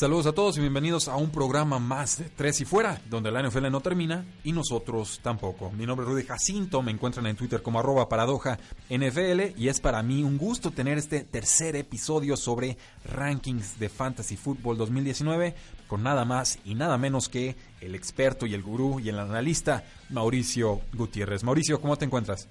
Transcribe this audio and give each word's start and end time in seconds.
Saludos 0.00 0.24
a 0.24 0.32
todos 0.32 0.56
y 0.56 0.62
bienvenidos 0.62 1.08
a 1.08 1.16
un 1.16 1.30
programa 1.30 1.78
más 1.78 2.20
de 2.20 2.30
Tres 2.30 2.62
y 2.62 2.64
Fuera, 2.64 3.02
donde 3.10 3.30
la 3.30 3.42
NFL 3.42 3.70
no 3.70 3.82
termina 3.82 4.24
y 4.42 4.52
nosotros 4.52 5.20
tampoco. 5.22 5.70
Mi 5.72 5.84
nombre 5.84 6.06
es 6.06 6.10
Rudy 6.10 6.24
Jacinto, 6.24 6.80
me 6.80 6.90
encuentran 6.90 7.26
en 7.26 7.36
Twitter 7.36 7.60
como 7.60 7.80
arroba 7.80 8.08
paradoja 8.08 8.58
NFL 8.88 9.58
y 9.58 9.68
es 9.68 9.78
para 9.78 10.02
mí 10.02 10.22
un 10.22 10.38
gusto 10.38 10.70
tener 10.70 10.96
este 10.96 11.24
tercer 11.24 11.76
episodio 11.76 12.38
sobre 12.38 12.78
rankings 13.12 13.78
de 13.78 13.90
Fantasy 13.90 14.38
Football 14.38 14.78
2019 14.78 15.54
con 15.86 16.02
nada 16.02 16.24
más 16.24 16.60
y 16.64 16.74
nada 16.74 16.96
menos 16.96 17.28
que 17.28 17.56
el 17.82 17.94
experto 17.94 18.46
y 18.46 18.54
el 18.54 18.62
gurú 18.62 19.00
y 19.00 19.10
el 19.10 19.18
analista 19.18 19.84
Mauricio 20.08 20.80
Gutiérrez. 20.94 21.44
Mauricio, 21.44 21.78
¿cómo 21.78 21.98
te 21.98 22.06
encuentras? 22.06 22.48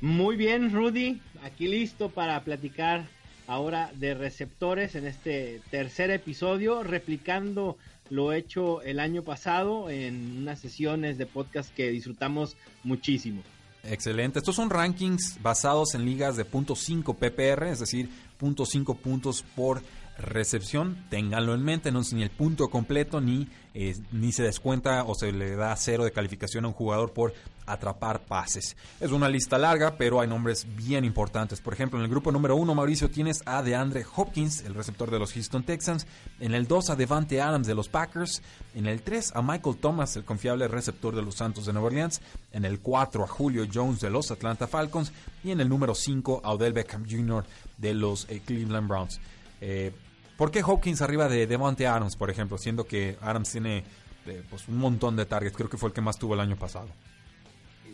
Muy 0.00 0.36
bien, 0.36 0.72
Rudy, 0.72 1.20
aquí 1.42 1.68
listo 1.68 2.08
para 2.08 2.42
platicar 2.44 3.17
ahora 3.48 3.90
de 3.94 4.14
receptores 4.14 4.94
en 4.94 5.06
este 5.06 5.60
tercer 5.70 6.10
episodio, 6.10 6.84
replicando 6.84 7.76
lo 8.10 8.32
hecho 8.32 8.82
el 8.82 9.00
año 9.00 9.22
pasado 9.22 9.90
en 9.90 10.38
unas 10.38 10.60
sesiones 10.60 11.18
de 11.18 11.26
podcast 11.26 11.74
que 11.74 11.90
disfrutamos 11.90 12.56
muchísimo. 12.84 13.42
Excelente. 13.84 14.38
Estos 14.38 14.54
son 14.54 14.70
rankings 14.70 15.38
basados 15.42 15.94
en 15.94 16.04
ligas 16.04 16.36
de 16.36 16.46
.5 16.46 17.16
PPR, 17.16 17.68
es 17.68 17.80
decir, 17.80 18.10
.5 18.38 18.96
puntos 18.96 19.44
por 19.56 19.82
recepción. 20.18 20.96
Ténganlo 21.08 21.54
en 21.54 21.62
mente, 21.62 21.90
no 21.90 22.00
es 22.00 22.12
ni 22.12 22.22
el 22.22 22.30
punto 22.30 22.68
completo 22.68 23.20
ni, 23.20 23.48
eh, 23.72 23.94
ni 24.12 24.32
se 24.32 24.42
descuenta 24.42 25.04
o 25.04 25.14
se 25.14 25.32
le 25.32 25.56
da 25.56 25.74
cero 25.76 26.04
de 26.04 26.12
calificación 26.12 26.64
a 26.64 26.68
un 26.68 26.74
jugador 26.74 27.12
por 27.12 27.32
atrapar 27.72 28.20
pases. 28.20 28.76
Es 29.00 29.10
una 29.10 29.28
lista 29.28 29.58
larga, 29.58 29.96
pero 29.96 30.20
hay 30.20 30.28
nombres 30.28 30.66
bien 30.76 31.04
importantes. 31.04 31.60
Por 31.60 31.72
ejemplo, 31.72 31.98
en 31.98 32.04
el 32.04 32.10
grupo 32.10 32.32
número 32.32 32.56
uno, 32.56 32.74
Mauricio, 32.74 33.10
tienes 33.10 33.42
a 33.46 33.62
DeAndre 33.62 34.04
Hopkins, 34.16 34.62
el 34.62 34.74
receptor 34.74 35.10
de 35.10 35.18
los 35.18 35.32
Houston 35.32 35.62
Texans. 35.62 36.06
En 36.40 36.54
el 36.54 36.66
2 36.66 36.90
a 36.90 36.96
Devante 36.96 37.40
Adams 37.40 37.66
de 37.66 37.74
los 37.74 37.88
Packers. 37.88 38.42
En 38.74 38.86
el 38.86 39.02
3 39.02 39.32
a 39.34 39.42
Michael 39.42 39.76
Thomas, 39.76 40.16
el 40.16 40.24
confiable 40.24 40.68
receptor 40.68 41.14
de 41.14 41.22
los 41.22 41.36
Santos 41.36 41.66
de 41.66 41.72
Nueva 41.72 41.88
Orleans. 41.88 42.20
En 42.52 42.64
el 42.64 42.80
4 42.80 43.24
a 43.24 43.28
Julio 43.28 43.66
Jones 43.72 44.00
de 44.00 44.10
los 44.10 44.30
Atlanta 44.30 44.66
Falcons. 44.66 45.12
Y 45.44 45.50
en 45.50 45.60
el 45.60 45.68
número 45.68 45.94
5 45.94 46.42
a 46.44 46.52
Odell 46.52 46.72
Beckham 46.72 47.04
Jr. 47.08 47.44
de 47.76 47.94
los 47.94 48.28
eh, 48.28 48.42
Cleveland 48.44 48.88
Browns. 48.88 49.20
Eh, 49.60 49.92
¿Por 50.36 50.50
qué 50.50 50.62
Hopkins 50.62 51.02
arriba 51.02 51.28
de 51.28 51.46
Devante 51.46 51.86
Adams, 51.86 52.14
por 52.14 52.30
ejemplo? 52.30 52.58
Siendo 52.58 52.84
que 52.84 53.18
Adams 53.20 53.50
tiene 53.50 53.84
eh, 54.26 54.42
pues, 54.48 54.68
un 54.68 54.78
montón 54.78 55.16
de 55.16 55.26
targets. 55.26 55.56
Creo 55.56 55.68
que 55.68 55.76
fue 55.76 55.88
el 55.88 55.94
que 55.94 56.00
más 56.00 56.18
tuvo 56.18 56.34
el 56.34 56.40
año 56.40 56.56
pasado 56.56 56.88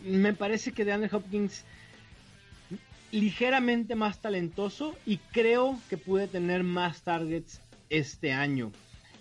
me 0.05 0.33
parece 0.33 0.71
que 0.71 0.85
DeAndre 0.85 1.09
Hopkins 1.11 1.63
ligeramente 3.11 3.95
más 3.95 4.21
talentoso 4.21 4.95
y 5.05 5.17
creo 5.17 5.79
que 5.89 5.97
puede 5.97 6.27
tener 6.27 6.63
más 6.63 7.01
targets 7.01 7.61
este 7.89 8.33
año. 8.33 8.71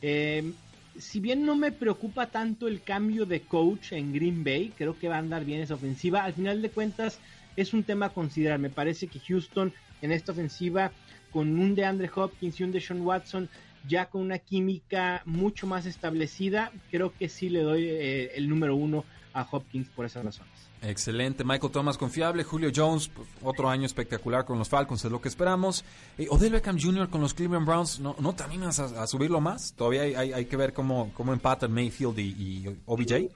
Eh, 0.03 0.53
si 0.99 1.21
bien 1.21 1.45
no 1.45 1.57
me 1.57 1.73
preocupa 1.73 2.27
tanto 2.27 2.69
el 2.69 2.83
cambio 2.83 3.27
de 3.27 3.41
coach 3.41 3.93
en 3.93 4.13
Green 4.13 4.45
Bay, 4.45 4.73
creo 4.77 4.99
que 4.99 5.09
va 5.09 5.17
a 5.17 5.21
andar 5.21 5.45
bien 5.45 5.61
esa 5.61 5.75
ofensiva. 5.75 6.25
Al 6.25 6.35
final 6.35 6.63
de 6.63 6.71
cuentas 6.71 7.19
es 7.57 7.73
un 7.73 7.85
tema 7.85 8.07
a 8.07 8.11
considerar. 8.11 8.59
Me 8.59 8.71
parece 8.71 9.07
que 9.07 9.21
Houston 9.21 9.73
en 10.03 10.13
esta 10.13 10.33
ofensiva 10.33 10.93
con 11.33 11.59
un 11.59 11.75
DeAndre 11.75 12.11
Hopkins 12.15 12.61
y 12.61 12.65
un 12.65 12.73
Deshaun 12.73 13.01
Watson 13.01 13.49
ya 13.87 14.07
con 14.07 14.23
una 14.23 14.39
química 14.39 15.23
mucho 15.25 15.67
más 15.67 15.85
establecida, 15.87 16.73
creo 16.91 17.13
que 17.13 17.29
sí 17.29 17.51
le 17.51 17.61
doy 17.61 17.85
eh, 17.85 18.33
el 18.35 18.49
número 18.49 18.77
uno 18.77 19.05
a 19.35 19.47
Hopkins 19.51 19.89
por 19.89 20.07
esas 20.07 20.25
razones. 20.25 20.53
Excelente, 20.81 21.45
Michael 21.45 21.73
Thomas 21.73 21.99
confiable, 21.99 22.45
Julio 22.45 22.71
Jones, 22.75 23.09
pues, 23.09 23.27
otro 23.43 23.69
año 23.69 23.85
espectacular 23.85 24.45
con 24.45 24.59
los 24.59 24.69
Falcons, 24.69 25.05
es 25.05 25.11
lo 25.11 25.21
que 25.21 25.29
esperamos. 25.29 25.85
Eh, 26.19 26.27
Odell 26.31 26.53
Beckham 26.53 26.79
Jr. 26.81 27.09
con 27.09 27.21
los 27.21 27.35
Cleveland 27.35 27.67
Browns, 27.67 28.01
¿no, 28.01 28.15
no 28.21 28.35
te 28.35 28.45
animas 28.45 28.79
a, 28.79 29.07
subirlo 29.07 29.41
más? 29.41 29.75
Todavía 29.75 30.03
hay, 30.03 30.45
que 30.47 30.57
ver 30.57 30.73
cómo, 30.73 31.11
cómo 31.15 31.33
empatan 31.33 31.73
Mayfield 31.73 32.19
y, 32.19 32.77
OBJ. 32.87 33.31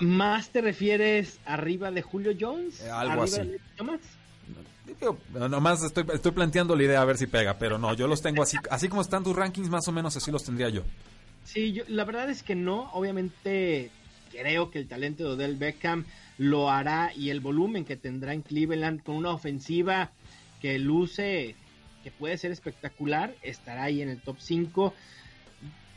¿Más 0.00 0.50
te 0.50 0.60
refieres 0.60 1.40
arriba 1.44 1.90
de 1.90 2.02
Julio 2.02 2.32
Jones? 2.38 2.80
Eh, 2.80 2.90
algo 2.90 3.22
así. 3.22 3.40
nomás 5.32 5.82
estoy, 5.82 6.04
estoy 6.12 6.32
planteando 6.32 6.76
la 6.76 6.82
idea 6.82 7.00
a 7.00 7.04
ver 7.04 7.16
si 7.16 7.26
pega, 7.26 7.58
pero 7.58 7.78
no, 7.78 7.94
yo 7.94 8.06
los 8.06 8.20
tengo 8.20 8.42
así, 8.42 8.56
así 8.70 8.88
como 8.88 9.02
están 9.02 9.24
tus 9.24 9.34
rankings, 9.34 9.70
más 9.70 9.88
o 9.88 9.92
menos 9.92 10.16
así 10.16 10.30
los 10.30 10.44
tendría 10.44 10.68
yo. 10.68 10.82
Sí, 11.44 11.72
yo, 11.72 11.84
la 11.88 12.04
verdad 12.04 12.30
es 12.30 12.42
que 12.42 12.54
no, 12.54 12.90
obviamente 12.92 13.90
creo 14.32 14.70
que 14.70 14.78
el 14.78 14.88
talento 14.88 15.22
de 15.24 15.30
Odell 15.30 15.56
Beckham 15.56 16.04
lo 16.38 16.70
hará 16.70 17.12
y 17.14 17.30
el 17.30 17.40
volumen 17.40 17.84
que 17.84 17.96
tendrá 17.96 18.32
en 18.32 18.42
Cleveland 18.42 19.02
con 19.02 19.14
una 19.16 19.30
ofensiva 19.30 20.10
que 20.60 20.78
luce, 20.78 21.54
que 22.02 22.10
puede 22.10 22.38
ser 22.38 22.50
espectacular, 22.50 23.34
estará 23.42 23.84
ahí 23.84 24.02
en 24.02 24.08
el 24.08 24.20
top 24.20 24.36
5. 24.38 24.94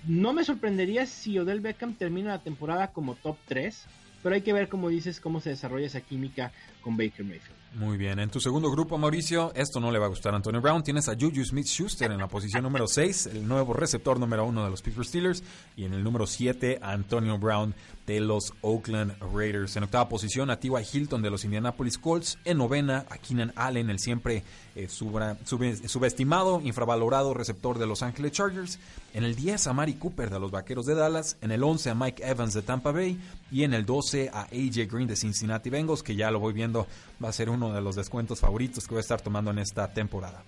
No 0.07 0.33
me 0.33 0.43
sorprendería 0.43 1.05
si 1.05 1.39
Odell 1.39 1.61
Beckham 1.61 1.95
termina 1.95 2.31
la 2.31 2.43
temporada 2.43 2.91
como 2.91 3.15
top 3.15 3.37
3, 3.47 3.85
pero 4.21 4.35
hay 4.35 4.41
que 4.41 4.53
ver, 4.53 4.69
como 4.69 4.89
dices, 4.89 5.19
cómo 5.19 5.39
se 5.39 5.51
desarrolla 5.51 5.87
esa 5.87 6.01
química 6.01 6.51
con 6.81 6.97
Baker 6.97 7.25
Mayfield. 7.25 7.64
Muy 7.75 7.97
bien, 7.97 8.19
en 8.19 8.29
tu 8.29 8.39
segundo 8.39 8.71
grupo, 8.71 8.97
Mauricio, 8.97 9.51
esto 9.53 9.81
no 9.81 9.91
le 9.91 9.99
va 9.99 10.05
a 10.05 10.07
gustar 10.07 10.33
a 10.33 10.37
Antonio 10.37 10.61
Brown. 10.61 10.81
Tienes 10.81 11.09
a 11.09 11.13
Juju 11.13 11.43
Smith 11.43 11.67
Schuster 11.67 12.09
en 12.09 12.19
la 12.19 12.27
posición 12.27 12.63
número 12.63 12.87
6, 12.87 13.25
el 13.25 13.45
nuevo 13.45 13.73
receptor 13.73 14.17
número 14.17 14.45
1 14.45 14.63
de 14.63 14.69
los 14.69 14.81
Pittsburgh 14.81 15.05
Steelers. 15.05 15.43
Y 15.75 15.83
en 15.83 15.93
el 15.93 16.01
número 16.01 16.25
7, 16.25 16.79
Antonio 16.81 17.37
Brown 17.37 17.75
de 18.07 18.21
los 18.21 18.53
Oakland 18.61 19.13
Raiders. 19.33 19.75
En 19.75 19.83
octava 19.83 20.07
posición, 20.07 20.49
a 20.51 20.57
T.Y. 20.57 20.71
Hilton 20.93 21.21
de 21.21 21.29
los 21.29 21.43
Indianapolis 21.43 21.97
Colts. 21.97 22.37
En 22.45 22.59
novena, 22.59 23.05
a 23.09 23.17
Keenan 23.17 23.51
Allen, 23.57 23.89
el 23.89 23.99
siempre 23.99 24.43
eh, 24.75 24.87
subestimado, 24.87 26.61
infravalorado 26.61 27.33
receptor 27.33 27.77
de 27.77 27.87
Los 27.87 28.03
Angeles 28.03 28.31
Chargers. 28.31 28.79
En 29.13 29.25
el 29.25 29.35
10, 29.35 29.67
a 29.67 29.73
Mari 29.73 29.95
Cooper 29.95 30.29
de 30.29 30.39
los 30.39 30.51
Vaqueros 30.51 30.85
de 30.85 30.95
Dallas. 30.95 31.37
En 31.41 31.51
el 31.51 31.63
11, 31.63 31.89
a 31.89 31.95
Mike 31.95 32.23
Evans 32.25 32.53
de 32.53 32.61
Tampa 32.61 32.91
Bay. 32.91 33.19
Y 33.51 33.63
en 33.63 33.73
el 33.73 33.85
12, 33.85 34.29
a 34.33 34.41
AJ 34.43 34.91
Green 34.91 35.07
de 35.07 35.15
Cincinnati 35.15 35.69
Bengals, 35.69 36.03
que 36.03 36.15
ya 36.15 36.31
lo 36.31 36.39
voy 36.39 36.53
viendo, 36.53 36.87
va 37.23 37.29
a 37.29 37.33
ser 37.33 37.49
uno 37.49 37.73
de 37.73 37.81
los 37.81 37.95
descuentos 37.95 38.39
favoritos 38.39 38.85
que 38.85 38.95
voy 38.95 38.99
a 38.99 39.01
estar 39.01 39.21
tomando 39.21 39.51
en 39.51 39.59
esta 39.59 39.93
temporada. 39.93 40.43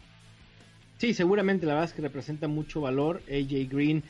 Sí, 0.98 1.14
seguramente 1.14 1.66
la 1.66 1.74
verdad 1.74 1.90
es 1.90 1.96
que 1.96 2.02
representa 2.02 2.48
mucho 2.48 2.82
valor. 2.82 3.22
AJ 3.30 3.70
Green, 3.70 4.04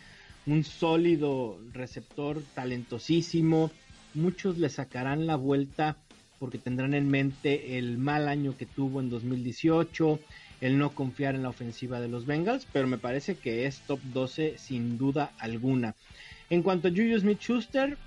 un 0.45 0.63
sólido 0.63 1.59
receptor, 1.73 2.41
talentosísimo. 2.55 3.71
Muchos 4.13 4.57
le 4.57 4.69
sacarán 4.69 5.27
la 5.27 5.35
vuelta 5.35 5.97
porque 6.39 6.57
tendrán 6.57 6.93
en 6.93 7.09
mente 7.09 7.77
el 7.77 7.97
mal 7.97 8.27
año 8.27 8.55
que 8.57 8.65
tuvo 8.65 9.01
en 9.01 9.09
2018, 9.09 10.19
el 10.61 10.77
no 10.77 10.91
confiar 10.91 11.35
en 11.35 11.43
la 11.43 11.49
ofensiva 11.49 11.99
de 11.99 12.07
los 12.07 12.25
Bengals, 12.25 12.67
pero 12.71 12.87
me 12.87 12.97
parece 12.97 13.35
que 13.35 13.65
es 13.65 13.81
top 13.81 13.99
12 14.13 14.57
sin 14.57 14.97
duda 14.97 15.31
alguna. 15.39 15.95
En 16.49 16.63
cuanto 16.63 16.87
a 16.87 16.91
Julius 16.91 17.21
Smith-Schuster, 17.21 17.97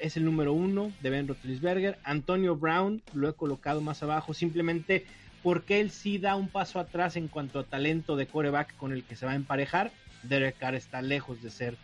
es 0.00 0.16
el 0.16 0.24
número 0.24 0.52
uno 0.52 0.92
de 1.02 1.10
Ben 1.10 1.28
Roethlisberger. 1.28 1.98
Antonio 2.04 2.56
Brown 2.56 3.02
lo 3.14 3.28
he 3.28 3.34
colocado 3.34 3.80
más 3.80 4.02
abajo 4.02 4.34
simplemente 4.34 5.04
porque 5.42 5.80
él 5.80 5.90
sí 5.90 6.18
da 6.18 6.36
un 6.36 6.48
paso 6.48 6.78
atrás 6.78 7.16
en 7.16 7.28
cuanto 7.28 7.58
a 7.58 7.64
talento 7.64 8.16
de 8.16 8.26
coreback 8.26 8.76
con 8.76 8.92
el 8.92 9.04
que 9.04 9.16
se 9.16 9.26
va 9.26 9.32
a 9.32 9.36
emparejar. 9.36 9.90
Derek 10.22 10.58
Carr 10.58 10.74
está 10.74 11.00
lejos 11.00 11.42
de 11.42 11.50
ser 11.50 11.76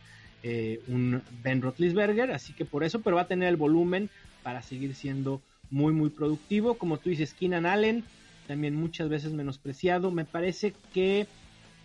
eh, 0.42 0.80
un 0.88 1.22
Ben 1.42 1.62
Roethlisberger, 1.62 2.30
así 2.30 2.52
que 2.52 2.64
por 2.64 2.84
eso, 2.84 3.00
pero 3.00 3.16
va 3.16 3.22
a 3.22 3.28
tener 3.28 3.48
el 3.48 3.56
volumen 3.56 4.10
para 4.42 4.62
seguir 4.62 4.94
siendo 4.94 5.40
muy 5.70 5.92
muy 5.92 6.10
productivo. 6.10 6.74
Como 6.74 6.98
tú 6.98 7.10
dices, 7.10 7.34
Keenan 7.34 7.66
Allen, 7.66 8.04
también 8.46 8.74
muchas 8.74 9.08
veces 9.08 9.32
menospreciado. 9.32 10.10
Me 10.10 10.24
parece 10.24 10.74
que 10.92 11.26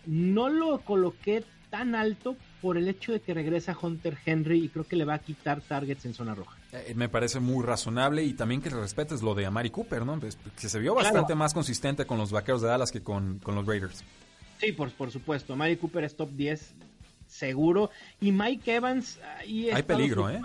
no 0.06 0.48
lo 0.48 0.80
coloqué 0.80 1.44
tan 1.72 1.94
alto 1.94 2.36
por 2.60 2.76
el 2.76 2.86
hecho 2.86 3.12
de 3.12 3.20
que 3.20 3.32
regresa 3.32 3.74
Hunter 3.80 4.18
Henry 4.26 4.66
y 4.66 4.68
creo 4.68 4.86
que 4.86 4.94
le 4.94 5.06
va 5.06 5.14
a 5.14 5.18
quitar 5.20 5.62
targets 5.62 6.04
en 6.04 6.12
zona 6.12 6.34
roja. 6.34 6.54
Eh, 6.70 6.92
me 6.94 7.08
parece 7.08 7.40
muy 7.40 7.64
razonable 7.64 8.22
y 8.22 8.34
también 8.34 8.60
que 8.60 8.68
respetes 8.68 9.22
lo 9.22 9.34
de 9.34 9.46
Amari 9.46 9.70
Cooper, 9.70 10.04
¿no? 10.04 10.20
Pues, 10.20 10.36
que 10.60 10.68
se 10.68 10.78
vio 10.78 10.94
bastante 10.94 11.34
más 11.34 11.54
consistente 11.54 12.04
con 12.04 12.18
los 12.18 12.30
vaqueros 12.30 12.60
de 12.60 12.68
Dallas 12.68 12.92
que 12.92 13.02
con, 13.02 13.40
los 13.46 13.66
Raiders. 13.66 14.04
Sí, 14.60 14.72
por, 14.72 14.90
por 14.90 15.10
supuesto. 15.10 15.54
Amari 15.54 15.78
Cooper 15.78 16.04
es 16.04 16.14
top 16.14 16.30
10 16.32 16.74
seguro. 17.26 17.90
Y 18.20 18.32
Mike 18.32 18.74
Evans, 18.74 19.18
ahí 19.38 19.70
hay 19.70 19.82
peligro, 19.82 20.28
¿eh? 20.28 20.42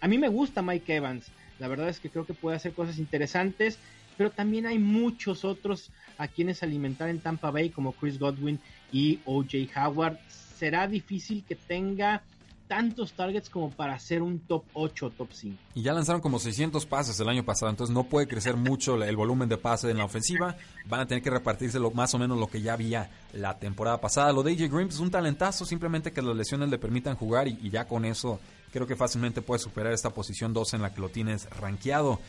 A 0.00 0.08
mí 0.08 0.16
me 0.16 0.28
gusta 0.28 0.62
Mike 0.62 0.96
Evans. 0.96 1.26
La 1.58 1.68
verdad 1.68 1.90
es 1.90 2.00
que 2.00 2.08
creo 2.08 2.24
que 2.24 2.32
puede 2.32 2.56
hacer 2.56 2.72
cosas 2.72 2.96
interesantes, 2.96 3.78
pero 4.16 4.30
también 4.30 4.64
hay 4.64 4.78
muchos 4.78 5.44
otros 5.44 5.90
a 6.20 6.28
quienes 6.28 6.62
alimentar 6.62 7.08
en 7.08 7.18
Tampa 7.18 7.50
Bay 7.50 7.70
como 7.70 7.92
Chris 7.92 8.18
Godwin 8.18 8.60
y 8.92 9.20
OJ 9.24 9.70
Howard. 9.76 10.18
Será 10.28 10.86
difícil 10.86 11.42
que 11.48 11.54
tenga 11.54 12.22
tantos 12.68 13.14
targets 13.14 13.48
como 13.48 13.70
para 13.70 13.98
ser 13.98 14.22
un 14.22 14.38
top 14.38 14.62
8 14.74 15.06
o 15.06 15.10
top 15.10 15.28
5. 15.32 15.56
Y 15.74 15.82
ya 15.82 15.94
lanzaron 15.94 16.20
como 16.20 16.38
600 16.38 16.84
pases 16.86 17.18
el 17.18 17.28
año 17.28 17.42
pasado, 17.42 17.70
entonces 17.70 17.92
no 17.92 18.04
puede 18.04 18.28
crecer 18.28 18.56
mucho 18.56 19.02
el 19.02 19.16
volumen 19.16 19.48
de 19.48 19.56
pases 19.56 19.90
en 19.90 19.96
la 19.96 20.04
ofensiva. 20.04 20.56
Van 20.86 21.00
a 21.00 21.06
tener 21.06 21.22
que 21.22 21.30
repartirse 21.30 21.80
lo, 21.80 21.90
más 21.90 22.14
o 22.14 22.18
menos 22.18 22.38
lo 22.38 22.46
que 22.46 22.60
ya 22.60 22.74
había 22.74 23.10
la 23.32 23.58
temporada 23.58 24.00
pasada. 24.00 24.32
Lo 24.32 24.42
de 24.42 24.52
AJ 24.52 24.70
Green 24.70 24.88
es 24.88 25.00
un 25.00 25.10
talentazo, 25.10 25.64
simplemente 25.64 26.12
que 26.12 26.22
las 26.22 26.36
lesiones 26.36 26.68
le 26.68 26.78
permitan 26.78 27.16
jugar 27.16 27.48
y 27.48 27.70
ya 27.70 27.88
con 27.88 28.04
eso 28.04 28.38
creo 28.72 28.86
que 28.86 28.96
fácilmente 28.96 29.42
puede 29.42 29.60
superar 29.60 29.92
esta 29.92 30.10
posición 30.10 30.52
2 30.52 30.74
en 30.74 30.82
la 30.82 30.94
que 30.94 31.00
lo 31.00 31.08
tienes 31.08 31.48
rankeado. 31.50 32.20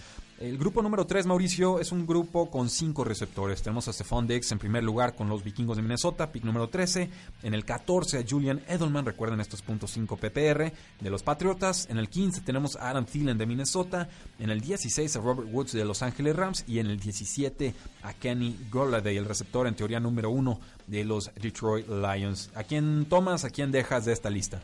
El 0.41 0.57
grupo 0.57 0.81
número 0.81 1.05
3, 1.05 1.27
Mauricio, 1.27 1.79
es 1.79 1.91
un 1.91 2.07
grupo 2.07 2.49
con 2.49 2.67
5 2.67 3.03
receptores. 3.03 3.61
Tenemos 3.61 3.87
a 3.87 3.93
Stephon 3.93 4.25
Diggs 4.25 4.51
en 4.51 4.57
primer 4.57 4.83
lugar 4.83 5.15
con 5.15 5.29
los 5.29 5.43
vikingos 5.43 5.77
de 5.77 5.83
Minnesota, 5.83 6.31
pick 6.31 6.43
número 6.43 6.67
13. 6.67 7.11
En 7.43 7.53
el 7.53 7.63
14 7.63 8.17
a 8.17 8.25
Julian 8.27 8.59
Edelman, 8.67 9.05
recuerden 9.05 9.39
estos 9.39 9.61
puntos 9.61 9.91
5 9.91 10.17
PPR 10.17 10.73
de 10.99 11.09
los 11.11 11.21
Patriotas. 11.21 11.87
En 11.91 11.99
el 11.99 12.09
15 12.09 12.41
tenemos 12.41 12.75
a 12.75 12.89
Adam 12.89 13.05
Thielen 13.05 13.37
de 13.37 13.45
Minnesota. 13.45 14.09
En 14.39 14.49
el 14.49 14.61
16 14.61 15.15
a 15.15 15.19
Robert 15.19 15.47
Woods 15.51 15.73
de 15.73 15.85
Los 15.85 16.01
Ángeles 16.01 16.35
Rams. 16.35 16.63
Y 16.67 16.79
en 16.79 16.87
el 16.87 16.99
17 16.99 17.75
a 18.01 18.13
Kenny 18.13 18.67
Golladay, 18.71 19.17
el 19.17 19.25
receptor 19.25 19.67
en 19.67 19.75
teoría 19.75 19.99
número 19.99 20.31
1 20.31 20.59
de 20.87 21.05
los 21.05 21.29
Detroit 21.35 21.87
Lions. 21.87 22.49
¿A 22.55 22.63
quién 22.63 23.05
tomas, 23.07 23.45
a 23.45 23.51
quién 23.51 23.71
dejas 23.71 24.05
de 24.05 24.13
esta 24.13 24.31
lista? 24.31 24.63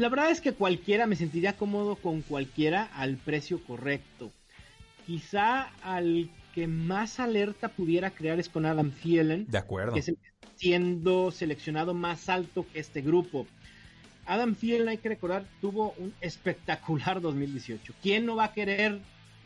La 0.00 0.08
verdad 0.08 0.30
es 0.30 0.40
que 0.40 0.52
cualquiera 0.54 1.06
me 1.06 1.14
sentiría 1.14 1.56
cómodo 1.56 1.96
con 1.96 2.22
cualquiera 2.22 2.84
al 2.94 3.16
precio 3.16 3.62
correcto. 3.62 4.32
Quizá 5.06 5.70
al 5.82 6.30
que 6.54 6.66
más 6.66 7.20
alerta 7.20 7.68
pudiera 7.68 8.10
crear 8.10 8.40
es 8.40 8.48
con 8.48 8.64
Adam 8.64 8.90
Thielen. 8.90 9.46
De 9.48 9.58
acuerdo. 9.58 9.92
Que 9.92 10.00
es 10.00 10.08
el 10.08 10.18
siendo 10.56 11.30
seleccionado 11.30 11.92
más 11.92 12.28
alto 12.28 12.66
que 12.72 12.80
este 12.80 13.02
grupo. 13.02 13.46
Adam 14.26 14.54
Thielen, 14.54 14.88
hay 14.88 14.98
que 14.98 15.10
recordar, 15.10 15.44
tuvo 15.60 15.94
un 15.98 16.14
espectacular 16.20 17.20
2018. 17.20 17.94
¿Quién 18.02 18.24
no 18.24 18.36
va 18.36 18.44
a 18.44 18.52
querer 18.52 19.00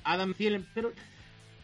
Adam 0.05 0.35
Thielen? 0.35 0.67
Pero 0.73 0.93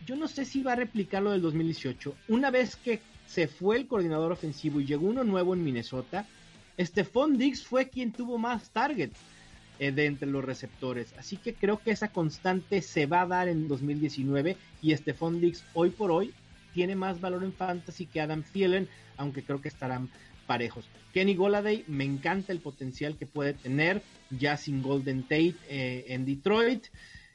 yo 0.04 0.16
no 0.16 0.26
sé 0.26 0.44
si 0.44 0.62
va 0.62 0.72
a 0.72 0.76
replicar 0.76 1.22
lo 1.22 1.30
del 1.30 1.42
2018. 1.42 2.14
Una 2.28 2.50
vez 2.50 2.74
que 2.74 3.00
se 3.26 3.46
fue 3.46 3.76
el 3.76 3.86
coordinador 3.86 4.32
ofensivo 4.32 4.80
y 4.80 4.86
llegó 4.86 5.06
uno 5.06 5.22
nuevo 5.22 5.54
en 5.54 5.62
Minnesota, 5.62 6.26
Stephon 6.80 7.36
Diggs 7.36 7.64
fue 7.64 7.88
quien 7.88 8.12
tuvo 8.12 8.38
más 8.38 8.70
targets 8.70 9.18
eh, 9.78 9.92
de 9.92 10.06
entre 10.06 10.28
los 10.28 10.44
receptores. 10.44 11.12
Así 11.18 11.36
que 11.36 11.54
creo 11.54 11.78
que 11.78 11.90
esa 11.90 12.08
constante 12.08 12.82
se 12.82 13.06
va 13.06 13.22
a 13.22 13.26
dar 13.26 13.48
en 13.48 13.68
2019 13.68 14.56
y 14.82 14.96
Stephon 14.96 15.40
Diggs 15.40 15.64
hoy 15.74 15.90
por 15.90 16.10
hoy 16.10 16.32
tiene 16.74 16.96
más 16.96 17.20
valor 17.20 17.44
en 17.44 17.52
fantasy 17.52 18.06
que 18.06 18.20
Adam 18.20 18.42
Thielen, 18.42 18.88
aunque 19.16 19.42
creo 19.42 19.60
que 19.60 19.68
estarán 19.68 20.08
parejos. 20.46 20.86
Kenny 21.12 21.34
Goladay, 21.34 21.84
me 21.86 22.04
encanta 22.04 22.52
el 22.52 22.60
potencial 22.60 23.16
que 23.16 23.26
puede 23.26 23.54
tener 23.54 24.02
ya 24.30 24.56
sin 24.56 24.82
Golden 24.82 25.22
Tate 25.22 25.54
eh, 25.68 26.04
en 26.08 26.24
Detroit. 26.24 26.86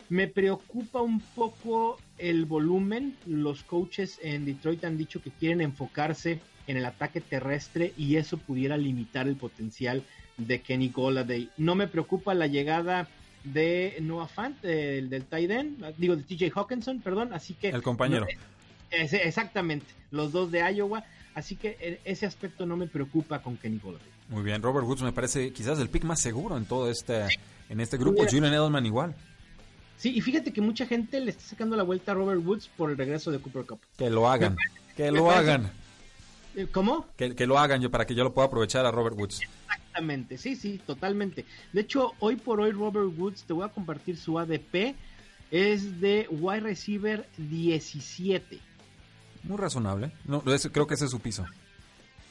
Me 0.09 0.27
preocupa 0.27 1.01
un 1.01 1.19
poco 1.19 1.97
el 2.17 2.45
volumen. 2.45 3.15
Los 3.25 3.63
coaches 3.63 4.19
en 4.21 4.45
Detroit 4.45 4.83
han 4.85 4.97
dicho 4.97 5.21
que 5.21 5.31
quieren 5.31 5.61
enfocarse 5.61 6.39
en 6.67 6.77
el 6.77 6.85
ataque 6.85 7.21
terrestre 7.21 7.93
y 7.97 8.15
eso 8.15 8.37
pudiera 8.37 8.77
limitar 8.77 9.27
el 9.27 9.35
potencial 9.35 10.03
de 10.37 10.61
Kenny 10.61 10.89
Goladay. 10.89 11.49
No 11.57 11.75
me 11.75 11.87
preocupa 11.87 12.33
la 12.33 12.47
llegada 12.47 13.07
de 13.43 13.97
Noah 14.01 14.27
Fant, 14.27 14.59
del, 14.61 15.09
del 15.09 15.25
tight 15.25 15.51
digo 15.97 16.15
de 16.15 16.23
TJ 16.23 16.51
Hawkinson, 16.55 17.01
perdón, 17.01 17.33
así 17.33 17.53
que... 17.53 17.69
El 17.69 17.83
compañero. 17.83 18.25
exactamente, 18.89 19.85
los 20.11 20.31
dos 20.31 20.51
de 20.51 20.59
Iowa, 20.73 21.03
así 21.35 21.55
que 21.55 21.99
ese 22.03 22.25
aspecto 22.25 22.65
no 22.65 22.75
me 22.75 22.87
preocupa 22.87 23.41
con 23.41 23.57
Kenny 23.57 23.79
Goladay. 23.79 24.07
Muy 24.29 24.43
bien, 24.43 24.61
Robert 24.61 24.87
Woods 24.87 25.03
me 25.03 25.11
parece 25.11 25.53
quizás 25.53 25.79
el 25.79 25.89
pick 25.89 26.03
más 26.03 26.19
seguro 26.19 26.57
en 26.57 26.65
todo 26.65 26.89
este, 26.89 27.25
en 27.69 27.79
este 27.79 27.97
grupo, 27.97 28.23
Julian 28.23 28.53
Edelman 28.53 28.85
igual. 28.85 29.15
Sí, 29.97 30.13
y 30.15 30.21
fíjate 30.21 30.51
que 30.51 30.61
mucha 30.61 30.85
gente 30.85 31.19
le 31.19 31.31
está 31.31 31.43
sacando 31.43 31.75
la 31.75 31.83
vuelta 31.83 32.11
a 32.11 32.15
Robert 32.15 32.41
Woods 32.45 32.69
por 32.75 32.91
el 32.91 32.97
regreso 32.97 33.31
de 33.31 33.39
Cooper 33.39 33.65
Cup. 33.65 33.79
Que 33.97 34.09
lo 34.09 34.27
hagan, 34.27 34.57
que 34.95 35.11
lo 35.11 35.31
hagan. 35.31 35.71
Eh, 36.55 36.67
¿Cómo? 36.71 37.05
Que, 37.17 37.45
lo 37.45 37.59
hagan 37.59 37.81
yo 37.81 37.91
para 37.91 38.05
que 38.05 38.15
yo 38.15 38.23
lo 38.23 38.33
pueda 38.33 38.47
aprovechar 38.47 38.85
a 38.85 38.91
Robert 38.91 39.17
Woods. 39.17 39.41
Exactamente, 39.41 40.37
sí, 40.37 40.55
sí, 40.55 40.79
totalmente. 40.85 41.45
De 41.73 41.81
hecho, 41.81 42.13
hoy 42.19 42.37
por 42.37 42.61
hoy 42.61 42.71
Robert 42.71 43.11
Woods, 43.17 43.43
te 43.43 43.53
voy 43.53 43.65
a 43.65 43.69
compartir 43.69 44.17
su 44.17 44.39
ADP, 44.39 44.95
es 45.51 45.99
de 45.99 46.27
wide 46.29 46.61
receiver 46.61 47.27
17. 47.37 48.59
Muy 49.43 49.57
razonable. 49.57 50.11
No, 50.25 50.41
creo 50.41 50.87
que 50.87 50.93
ese 50.93 51.05
es 51.05 51.11
su 51.11 51.19
piso. 51.19 51.45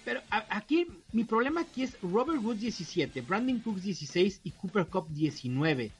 Pero 0.04 0.20
aquí, 0.30 0.86
mi 1.12 1.24
problema 1.24 1.62
aquí 1.62 1.82
es 1.82 1.96
Robert 2.02 2.42
Woods 2.42 2.60
17, 2.60 3.22
Brandon 3.22 3.58
Cooks 3.60 3.82
16 3.82 4.40
y 4.44 4.50
Cooper 4.50 4.86
Cup 4.86 5.08
19. 5.08 5.92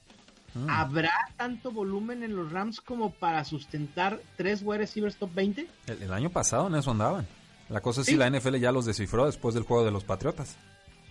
Mm. 0.55 0.71
¿Habrá 0.71 1.13
tanto 1.37 1.73
volumen 1.73 2.23
en 2.23 2.37
los 2.37 2.53
Rams 2.53 2.81
como 2.81 3.13
para 3.13 3.45
sustentar 3.45 4.21
tres 4.37 4.63
wide 4.63 4.79
receivers 4.79 5.17
top 5.17 5.33
20? 5.35 5.67
el 5.87 6.13
año 6.13 6.31
pasado 6.31 6.69
en 6.69 6.75
eso 6.75 6.91
andaban. 6.91 7.27
La 7.69 7.81
cosa 7.81 8.03
es 8.03 8.07
si 8.07 8.17
la 8.17 8.29
NFL 8.29 8.57
ya 8.57 8.73
los 8.73 8.87
descifró 8.87 9.27
después 9.27 9.55
del 9.55 9.65
juego 9.65 9.85
de 9.85 9.91
los 9.91 10.05
Patriotas. 10.05 10.57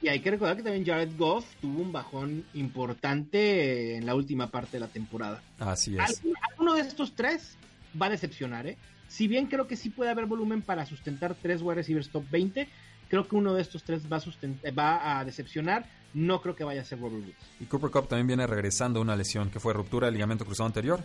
Y 0.01 0.09
hay 0.09 0.19
que 0.19 0.31
recordar 0.31 0.57
que 0.57 0.63
también 0.63 0.85
Jared 0.85 1.17
Goff 1.17 1.45
tuvo 1.61 1.81
un 1.81 1.93
bajón 1.93 2.43
importante 2.53 3.95
en 3.95 4.05
la 4.05 4.15
última 4.15 4.47
parte 4.47 4.73
de 4.73 4.81
la 4.81 4.87
temporada. 4.87 5.41
Así 5.59 5.97
es. 5.97 6.21
Alguno 6.51 6.73
de 6.73 6.81
estos 6.81 7.15
tres 7.15 7.57
va 7.99 8.07
a 8.07 8.09
decepcionar, 8.09 8.67
¿eh? 8.67 8.77
Si 9.07 9.27
bien 9.27 9.45
creo 9.45 9.67
que 9.67 9.77
sí 9.77 9.89
puede 9.89 10.11
haber 10.11 10.25
volumen 10.25 10.61
para 10.61 10.85
sustentar 10.85 11.35
tres 11.41 11.61
wide 11.61 11.75
receivers 11.75 12.09
top 12.09 12.25
20, 12.29 12.67
creo 13.09 13.27
que 13.27 13.35
uno 13.35 13.53
de 13.53 13.61
estos 13.61 13.83
tres 13.83 14.11
va 14.11 14.17
a, 14.17 14.71
va 14.71 15.19
a 15.19 15.25
decepcionar. 15.25 15.85
No 16.13 16.41
creo 16.41 16.55
que 16.55 16.63
vaya 16.63 16.81
a 16.81 16.85
ser 16.85 16.99
Robert 16.99 17.23
Woods. 17.23 17.35
Y 17.59 17.65
Cooper 17.65 17.89
Cup 17.89 18.07
también 18.07 18.27
viene 18.27 18.45
regresando 18.45 18.99
una 18.99 19.15
lesión 19.15 19.49
que 19.51 19.59
fue 19.59 19.73
ruptura 19.73 20.07
del 20.07 20.15
ligamento 20.15 20.45
cruzado 20.45 20.67
anterior. 20.67 21.01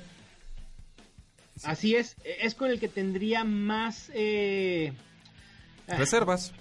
Así 1.62 1.94
es, 1.94 2.16
es 2.24 2.54
con 2.54 2.70
el 2.70 2.80
que 2.80 2.88
tendría 2.88 3.44
más 3.44 4.10
eh, 4.14 4.92
Reservas. 5.96 6.52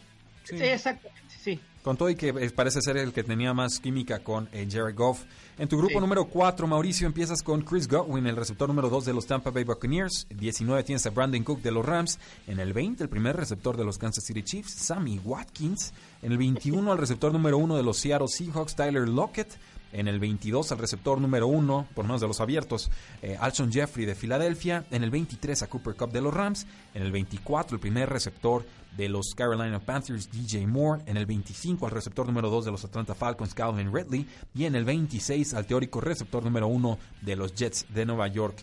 Sí. 0.43 0.55
exactamente, 0.61 1.33
sí. 1.41 1.59
Con 1.83 1.97
todo 1.97 2.09
y 2.09 2.15
que 2.15 2.29
eh, 2.29 2.49
parece 2.51 2.81
ser 2.81 2.97
el 2.97 3.13
que 3.13 3.23
tenía 3.23 3.53
más 3.53 3.79
química 3.79 4.19
con 4.19 4.49
eh, 4.51 4.67
Jared 4.69 4.95
Goff. 4.95 5.23
En 5.57 5.67
tu 5.67 5.77
grupo 5.77 5.99
número 5.99 6.25
4, 6.25 6.67
Mauricio, 6.67 7.07
empiezas 7.07 7.41
con 7.41 7.61
Chris 7.61 7.87
Godwin, 7.87 8.27
el 8.27 8.35
receptor 8.35 8.67
número 8.67 8.89
2 8.89 9.05
de 9.05 9.13
los 9.13 9.25
Tampa 9.25 9.51
Bay 9.51 9.63
Buccaneers. 9.63 10.27
19 10.29 10.83
tienes 10.83 11.05
a 11.05 11.09
Brandon 11.09 11.43
Cook 11.43 11.61
de 11.61 11.71
los 11.71 11.85
Rams. 11.85 12.19
En 12.45 12.59
el 12.59 12.73
20, 12.73 13.03
el 13.03 13.09
primer 13.09 13.35
receptor 13.35 13.75
de 13.77 13.85
los 13.85 13.97
Kansas 13.97 14.23
City 14.23 14.43
Chiefs, 14.43 14.71
Sammy 14.71 15.19
Watkins. 15.23 15.93
En 16.21 16.31
el 16.31 16.37
21, 16.37 16.91
el 16.91 16.97
receptor 16.97 17.31
número 17.31 17.57
1 17.57 17.77
de 17.77 17.83
los 17.83 17.97
Seattle 17.97 18.27
Seahawks, 18.27 18.75
Tyler 18.75 19.07
Lockett. 19.07 19.57
En 19.93 20.07
el 20.07 20.19
22 20.19 20.71
al 20.73 20.79
receptor 20.79 21.19
número 21.19 21.47
1, 21.47 21.87
por 21.95 22.05
menos 22.05 22.19
de 22.19 22.27
los 22.27 22.41
abiertos, 22.41 22.91
eh, 23.21 23.37
Alshon 23.39 23.71
Jeffrey 23.71 24.05
de 24.05 24.15
Filadelfia. 24.15 24.85
En 24.91 25.03
el 25.03 25.09
23 25.09 25.63
a 25.63 25.67
Cooper 25.67 25.95
Cup 25.95 26.11
de 26.11 26.21
los 26.21 26.33
Rams. 26.33 26.67
En 26.93 27.03
el 27.03 27.11
24 27.11 27.75
el 27.75 27.79
primer 27.79 28.09
receptor 28.09 28.65
de 28.97 29.07
los 29.07 29.35
Carolina 29.35 29.79
Panthers, 29.79 30.29
DJ 30.31 30.67
Moore. 30.67 31.03
En 31.05 31.15
el 31.15 31.25
25 31.25 31.85
al 31.85 31.91
receptor 31.91 32.25
número 32.25 32.49
2 32.49 32.65
de 32.65 32.71
los 32.71 32.83
Atlanta 32.83 33.15
Falcons, 33.15 33.53
Calvin 33.53 33.93
Ridley. 33.93 34.25
Y 34.55 34.65
en 34.65 34.75
el 34.75 34.83
26 34.83 35.53
al 35.53 35.65
teórico 35.65 36.01
receptor 36.01 36.43
número 36.43 36.67
1 36.67 36.97
de 37.21 37.35
los 37.35 37.53
Jets 37.53 37.85
de 37.93 38.05
Nueva 38.05 38.27
York, 38.27 38.57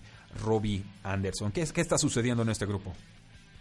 Robbie 0.44 0.82
Anderson. 1.04 1.52
¿Qué, 1.52 1.62
es, 1.62 1.72
¿Qué 1.72 1.80
está 1.80 1.96
sucediendo 1.96 2.42
en 2.42 2.50
este 2.50 2.66
grupo? 2.66 2.92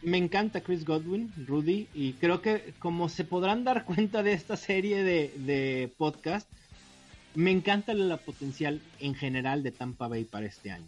Me 0.01 0.18
encanta 0.18 0.62
Chris 0.62 0.84
Godwin, 0.84 1.32
Rudy, 1.48 1.88
y 1.94 2.13
creo 2.13 2.42
que 2.42 2.74
como 2.80 3.08
se 3.08 3.24
podrán 3.24 3.63
dar 3.63 3.86
cuenta 3.86 4.24
de 4.24 4.34
esta 4.34 4.58
serie 4.58 5.03
de, 5.03 5.34
de 5.38 5.94
podcast, 5.98 6.50
me 7.36 7.51
encanta 7.51 7.94
la 7.94 8.18
potencial 8.18 8.82
en 9.00 9.15
general 9.15 9.63
de 9.63 9.72
Tampa 9.72 10.08
Bay 10.08 10.25
para 10.25 10.46
este 10.46 10.72
año. 10.72 10.88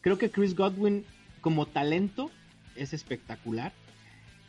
Creo 0.00 0.18
que 0.18 0.30
Chris 0.30 0.56
Godwin 0.56 1.04
como 1.40 1.66
talento 1.66 2.30
es 2.76 2.92
espectacular. 2.92 3.72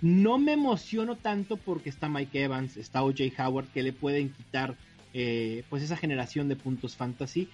No 0.02 0.38
me 0.38 0.54
emociono 0.54 1.16
tanto 1.16 1.58
porque 1.58 1.90
está 1.90 2.08
Mike 2.08 2.44
Evans, 2.44 2.78
está 2.78 3.04
OJ 3.04 3.34
Howard, 3.38 3.68
que 3.68 3.84
le 3.84 3.94
pueden 3.94 4.30
quitar 4.30 4.76
eh, 5.14 5.64
pues 5.70 5.84
esa 5.84 5.98
generación 5.98 6.48
de 6.48 6.56
puntos 6.56 6.96
fantasy. 6.96 7.50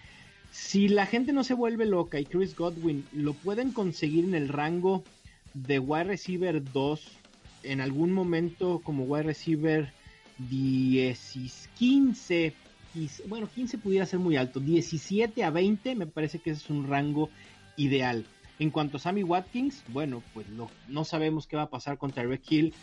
Si 0.52 0.88
la 0.88 1.06
gente 1.06 1.34
no 1.34 1.44
se 1.44 1.54
vuelve 1.54 1.86
loca 1.86 2.20
y 2.20 2.26
Chris 2.26 2.56
Godwin 2.56 3.06
lo 3.14 3.34
pueden 3.34 3.72
conseguir 3.72 4.26
en 4.26 4.36
el 4.36 4.48
rango 4.48 5.04
de 5.54 5.80
wide 5.80 6.06
receiver 6.06 6.64
2, 6.72 7.02
en 7.64 7.82
algún 7.82 8.14
momento 8.14 8.80
como 8.84 9.06
wide 9.06 9.24
receiver 9.24 9.92
10, 10.38 11.70
15, 11.78 12.54
bueno, 13.28 13.50
15 13.54 13.78
pudiera 13.80 14.06
ser 14.06 14.20
muy 14.20 14.38
alto, 14.38 14.60
17 14.60 15.44
a 15.44 15.50
20 15.50 15.96
me 15.96 16.06
parece 16.06 16.40
que 16.40 16.52
es 16.52 16.70
un 16.70 16.88
rango 16.88 17.30
ideal. 17.76 18.26
En 18.60 18.70
cuanto 18.70 18.98
a 18.98 19.00
Sammy 19.00 19.24
Watkins, 19.24 19.84
bueno, 19.90 20.24
pues 20.34 20.48
no 20.88 21.06
sabemos 21.06 21.48
qué 21.48 21.58
va 21.58 21.64
a 21.64 21.70
pasar 21.70 21.98
con 21.98 22.12
Tyreek 22.12 22.52
Hill. 22.52 22.74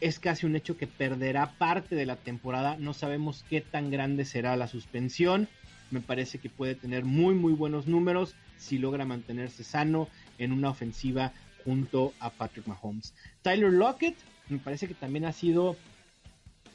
Es 0.00 0.18
casi 0.18 0.46
un 0.46 0.56
hecho 0.56 0.76
que 0.76 0.86
perderá 0.86 1.52
parte 1.58 1.94
de 1.94 2.06
la 2.06 2.16
temporada. 2.16 2.76
No 2.78 2.94
sabemos 2.94 3.44
qué 3.50 3.60
tan 3.60 3.90
grande 3.90 4.24
será 4.24 4.56
la 4.56 4.68
suspensión. 4.68 5.48
Me 5.90 6.00
parece 6.00 6.38
que 6.38 6.48
puede 6.48 6.74
tener 6.74 7.04
muy, 7.04 7.34
muy 7.34 7.52
buenos 7.52 7.86
números 7.86 8.34
si 8.56 8.78
logra 8.78 9.04
mantenerse 9.04 9.64
sano 9.64 10.08
en 10.38 10.52
una 10.52 10.70
ofensiva 10.70 11.32
junto 11.64 12.12
a 12.20 12.30
Patrick 12.30 12.66
Mahomes. 12.66 13.12
Tyler 13.42 13.72
Lockett 13.72 14.16
me 14.48 14.58
parece 14.58 14.86
que 14.86 14.94
también 14.94 15.24
ha 15.24 15.32
sido 15.32 15.76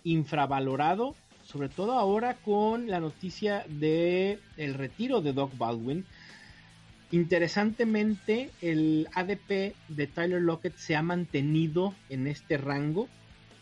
infravalorado, 0.04 1.16
sobre 1.44 1.70
todo 1.70 1.94
ahora 1.94 2.36
con 2.36 2.88
la 2.90 3.00
noticia 3.00 3.66
de 3.68 4.40
el 4.58 4.74
retiro 4.74 5.22
de 5.22 5.34
Doc 5.34 5.58
Baldwin. 5.58 6.06
Interesantemente, 7.16 8.50
el 8.62 9.08
ADP 9.14 9.74
de 9.88 10.08
Tyler 10.08 10.42
Lockett 10.42 10.76
se 10.76 10.98
ha 10.98 11.02
mantenido 11.02 11.96
en 12.10 12.28
este 12.28 12.58
rango, 12.58 13.08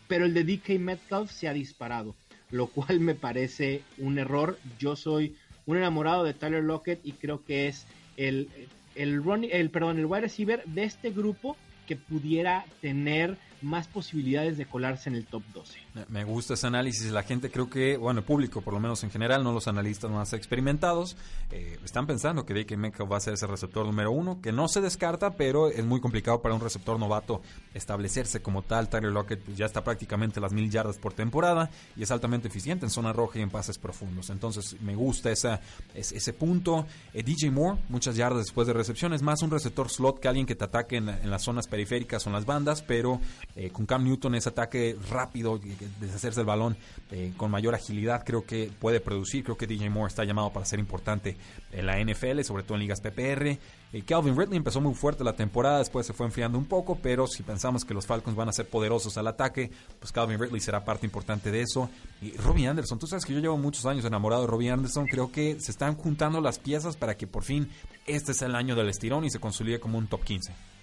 pero 0.08 0.24
el 0.24 0.34
de 0.34 0.42
DK 0.42 0.80
Metcalf 0.80 1.30
se 1.30 1.46
ha 1.46 1.52
disparado, 1.52 2.16
lo 2.50 2.66
cual 2.66 2.98
me 2.98 3.14
parece 3.14 3.82
un 3.96 4.18
error. 4.18 4.58
Yo 4.80 4.96
soy 4.96 5.36
un 5.66 5.76
enamorado 5.76 6.24
de 6.24 6.34
Tyler 6.34 6.64
Lockett 6.64 6.98
y 7.06 7.12
creo 7.12 7.44
que 7.44 7.68
es 7.68 7.86
el, 8.16 8.48
el, 8.96 9.22
el, 9.52 9.70
perdón, 9.70 10.00
el 10.00 10.06
wide 10.06 10.22
receiver 10.22 10.64
de 10.64 10.82
este 10.82 11.10
grupo 11.10 11.56
que 11.86 11.94
pudiera 11.94 12.64
tener 12.80 13.36
más 13.64 13.88
posibilidades 13.88 14.56
de 14.58 14.66
colarse 14.66 15.08
en 15.08 15.16
el 15.16 15.26
top 15.26 15.42
12. 15.52 15.78
Me 16.08 16.24
gusta 16.24 16.54
ese 16.54 16.66
análisis. 16.66 17.10
La 17.10 17.22
gente 17.22 17.50
creo 17.50 17.68
que, 17.70 17.96
bueno, 17.96 18.20
el 18.20 18.26
público 18.26 18.60
por 18.60 18.74
lo 18.74 18.80
menos 18.80 19.02
en 19.02 19.10
general, 19.10 19.42
no 19.42 19.52
los 19.52 19.66
analistas 19.68 20.10
más 20.10 20.32
experimentados, 20.32 21.16
eh, 21.50 21.78
están 21.84 22.06
pensando 22.06 22.44
que 22.44 22.54
DK 22.54 22.76
Metcalf 22.76 23.10
va 23.10 23.16
a 23.16 23.20
ser 23.20 23.34
ese 23.34 23.46
receptor 23.46 23.86
número 23.86 24.12
uno, 24.12 24.40
que 24.40 24.52
no 24.52 24.68
se 24.68 24.80
descarta, 24.80 25.34
pero 25.34 25.68
es 25.68 25.84
muy 25.84 26.00
complicado 26.00 26.42
para 26.42 26.54
un 26.54 26.60
receptor 26.60 26.98
novato 26.98 27.42
establecerse 27.72 28.42
como 28.42 28.62
tal. 28.62 28.88
Tyler 28.88 29.10
Lockett 29.10 29.40
pues, 29.40 29.56
ya 29.56 29.66
está 29.66 29.82
prácticamente 29.82 30.40
las 30.40 30.52
mil 30.52 30.70
yardas 30.70 30.98
por 30.98 31.12
temporada 31.14 31.70
y 31.96 32.02
es 32.02 32.10
altamente 32.10 32.48
eficiente 32.48 32.86
en 32.86 32.90
zona 32.90 33.12
roja 33.12 33.38
y 33.38 33.42
en 33.42 33.50
pases 33.50 33.78
profundos. 33.78 34.30
Entonces 34.30 34.80
me 34.80 34.94
gusta 34.94 35.30
esa, 35.30 35.60
ese, 35.94 36.32
punto. 36.32 36.86
Eh, 37.12 37.22
DJ 37.22 37.50
Moore, 37.50 37.80
muchas 37.88 38.16
yardas 38.16 38.44
después 38.44 38.66
de 38.66 38.72
recepción, 38.72 39.14
es 39.14 39.22
más 39.22 39.42
un 39.42 39.50
receptor 39.50 39.88
slot 39.88 40.20
que 40.20 40.28
alguien 40.28 40.46
que 40.46 40.54
te 40.54 40.64
ataque 40.64 40.96
en 40.96 41.30
las 41.30 41.42
zonas 41.42 41.66
periféricas 41.66 42.26
o 42.26 42.30
en 42.30 42.34
las 42.34 42.44
bandas, 42.44 42.82
pero 42.82 43.20
eh, 43.56 43.70
con 43.70 43.86
Cam 43.86 44.02
Newton 44.02 44.34
ese 44.34 44.48
ataque 44.48 44.96
rápido, 45.10 45.60
deshacerse 46.00 46.40
el 46.40 46.46
balón 46.46 46.76
eh, 47.12 47.32
con 47.36 47.50
mayor 47.50 47.74
agilidad, 47.74 48.24
creo 48.24 48.44
que 48.44 48.70
puede 48.80 49.00
producir. 49.00 49.44
Creo 49.44 49.56
que 49.56 49.66
DJ 49.66 49.90
Moore 49.90 50.08
está 50.08 50.24
llamado 50.24 50.52
para 50.52 50.66
ser 50.66 50.80
importante 50.80 51.36
en 51.70 51.86
la 51.86 52.02
NFL, 52.02 52.42
sobre 52.42 52.64
todo 52.64 52.74
en 52.74 52.80
ligas 52.80 53.00
PPR. 53.00 53.58
Eh, 53.92 54.02
Calvin 54.04 54.36
Ridley 54.36 54.56
empezó 54.56 54.80
muy 54.80 54.94
fuerte 54.94 55.22
la 55.22 55.36
temporada, 55.36 55.78
después 55.78 56.04
se 56.04 56.12
fue 56.12 56.26
enfriando 56.26 56.58
un 56.58 56.64
poco, 56.64 56.98
pero 57.00 57.28
si 57.28 57.44
pensamos 57.44 57.84
que 57.84 57.94
los 57.94 58.06
Falcons 58.06 58.36
van 58.36 58.48
a 58.48 58.52
ser 58.52 58.68
poderosos 58.68 59.16
al 59.18 59.28
ataque, 59.28 59.70
pues 60.00 60.10
Calvin 60.10 60.40
Ridley 60.40 60.60
será 60.60 60.84
parte 60.84 61.06
importante 61.06 61.52
de 61.52 61.62
eso. 61.62 61.88
Y 62.20 62.36
Robbie 62.36 62.66
Anderson, 62.66 62.98
tú 62.98 63.06
sabes 63.06 63.24
que 63.24 63.32
yo 63.32 63.38
llevo 63.38 63.56
muchos 63.56 63.86
años 63.86 64.04
enamorado 64.04 64.42
de 64.42 64.48
Robbie 64.48 64.70
Anderson, 64.70 65.06
creo 65.06 65.30
que 65.30 65.60
se 65.60 65.70
están 65.70 65.94
juntando 65.94 66.40
las 66.40 66.58
piezas 66.58 66.96
para 66.96 67.16
que 67.16 67.28
por 67.28 67.44
fin 67.44 67.68
este 68.04 68.34
sea 68.34 68.48
el 68.48 68.56
año 68.56 68.74
del 68.74 68.88
estirón 68.88 69.24
y 69.24 69.30
se 69.30 69.38
consolide 69.38 69.78
como 69.78 69.96
un 69.96 70.08
top 70.08 70.24
15. 70.24 70.73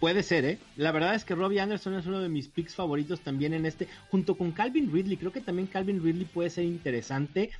Puede 0.00 0.22
ser, 0.22 0.44
¿eh? 0.44 0.58
La 0.76 0.92
verdad 0.92 1.14
es 1.14 1.24
que 1.24 1.34
Robbie 1.34 1.60
Anderson 1.60 1.94
es 1.94 2.06
uno 2.06 2.20
de 2.20 2.28
mis 2.28 2.48
picks 2.48 2.74
favoritos 2.74 3.20
también 3.20 3.54
en 3.54 3.64
este, 3.64 3.88
junto 4.10 4.36
con 4.36 4.52
Calvin 4.52 4.92
Ridley. 4.92 5.16
Creo 5.16 5.32
que 5.32 5.40
también 5.40 5.66
Calvin 5.66 6.02
Ridley 6.02 6.26
puede 6.26 6.50
ser 6.50 6.64
interesante 6.64 7.50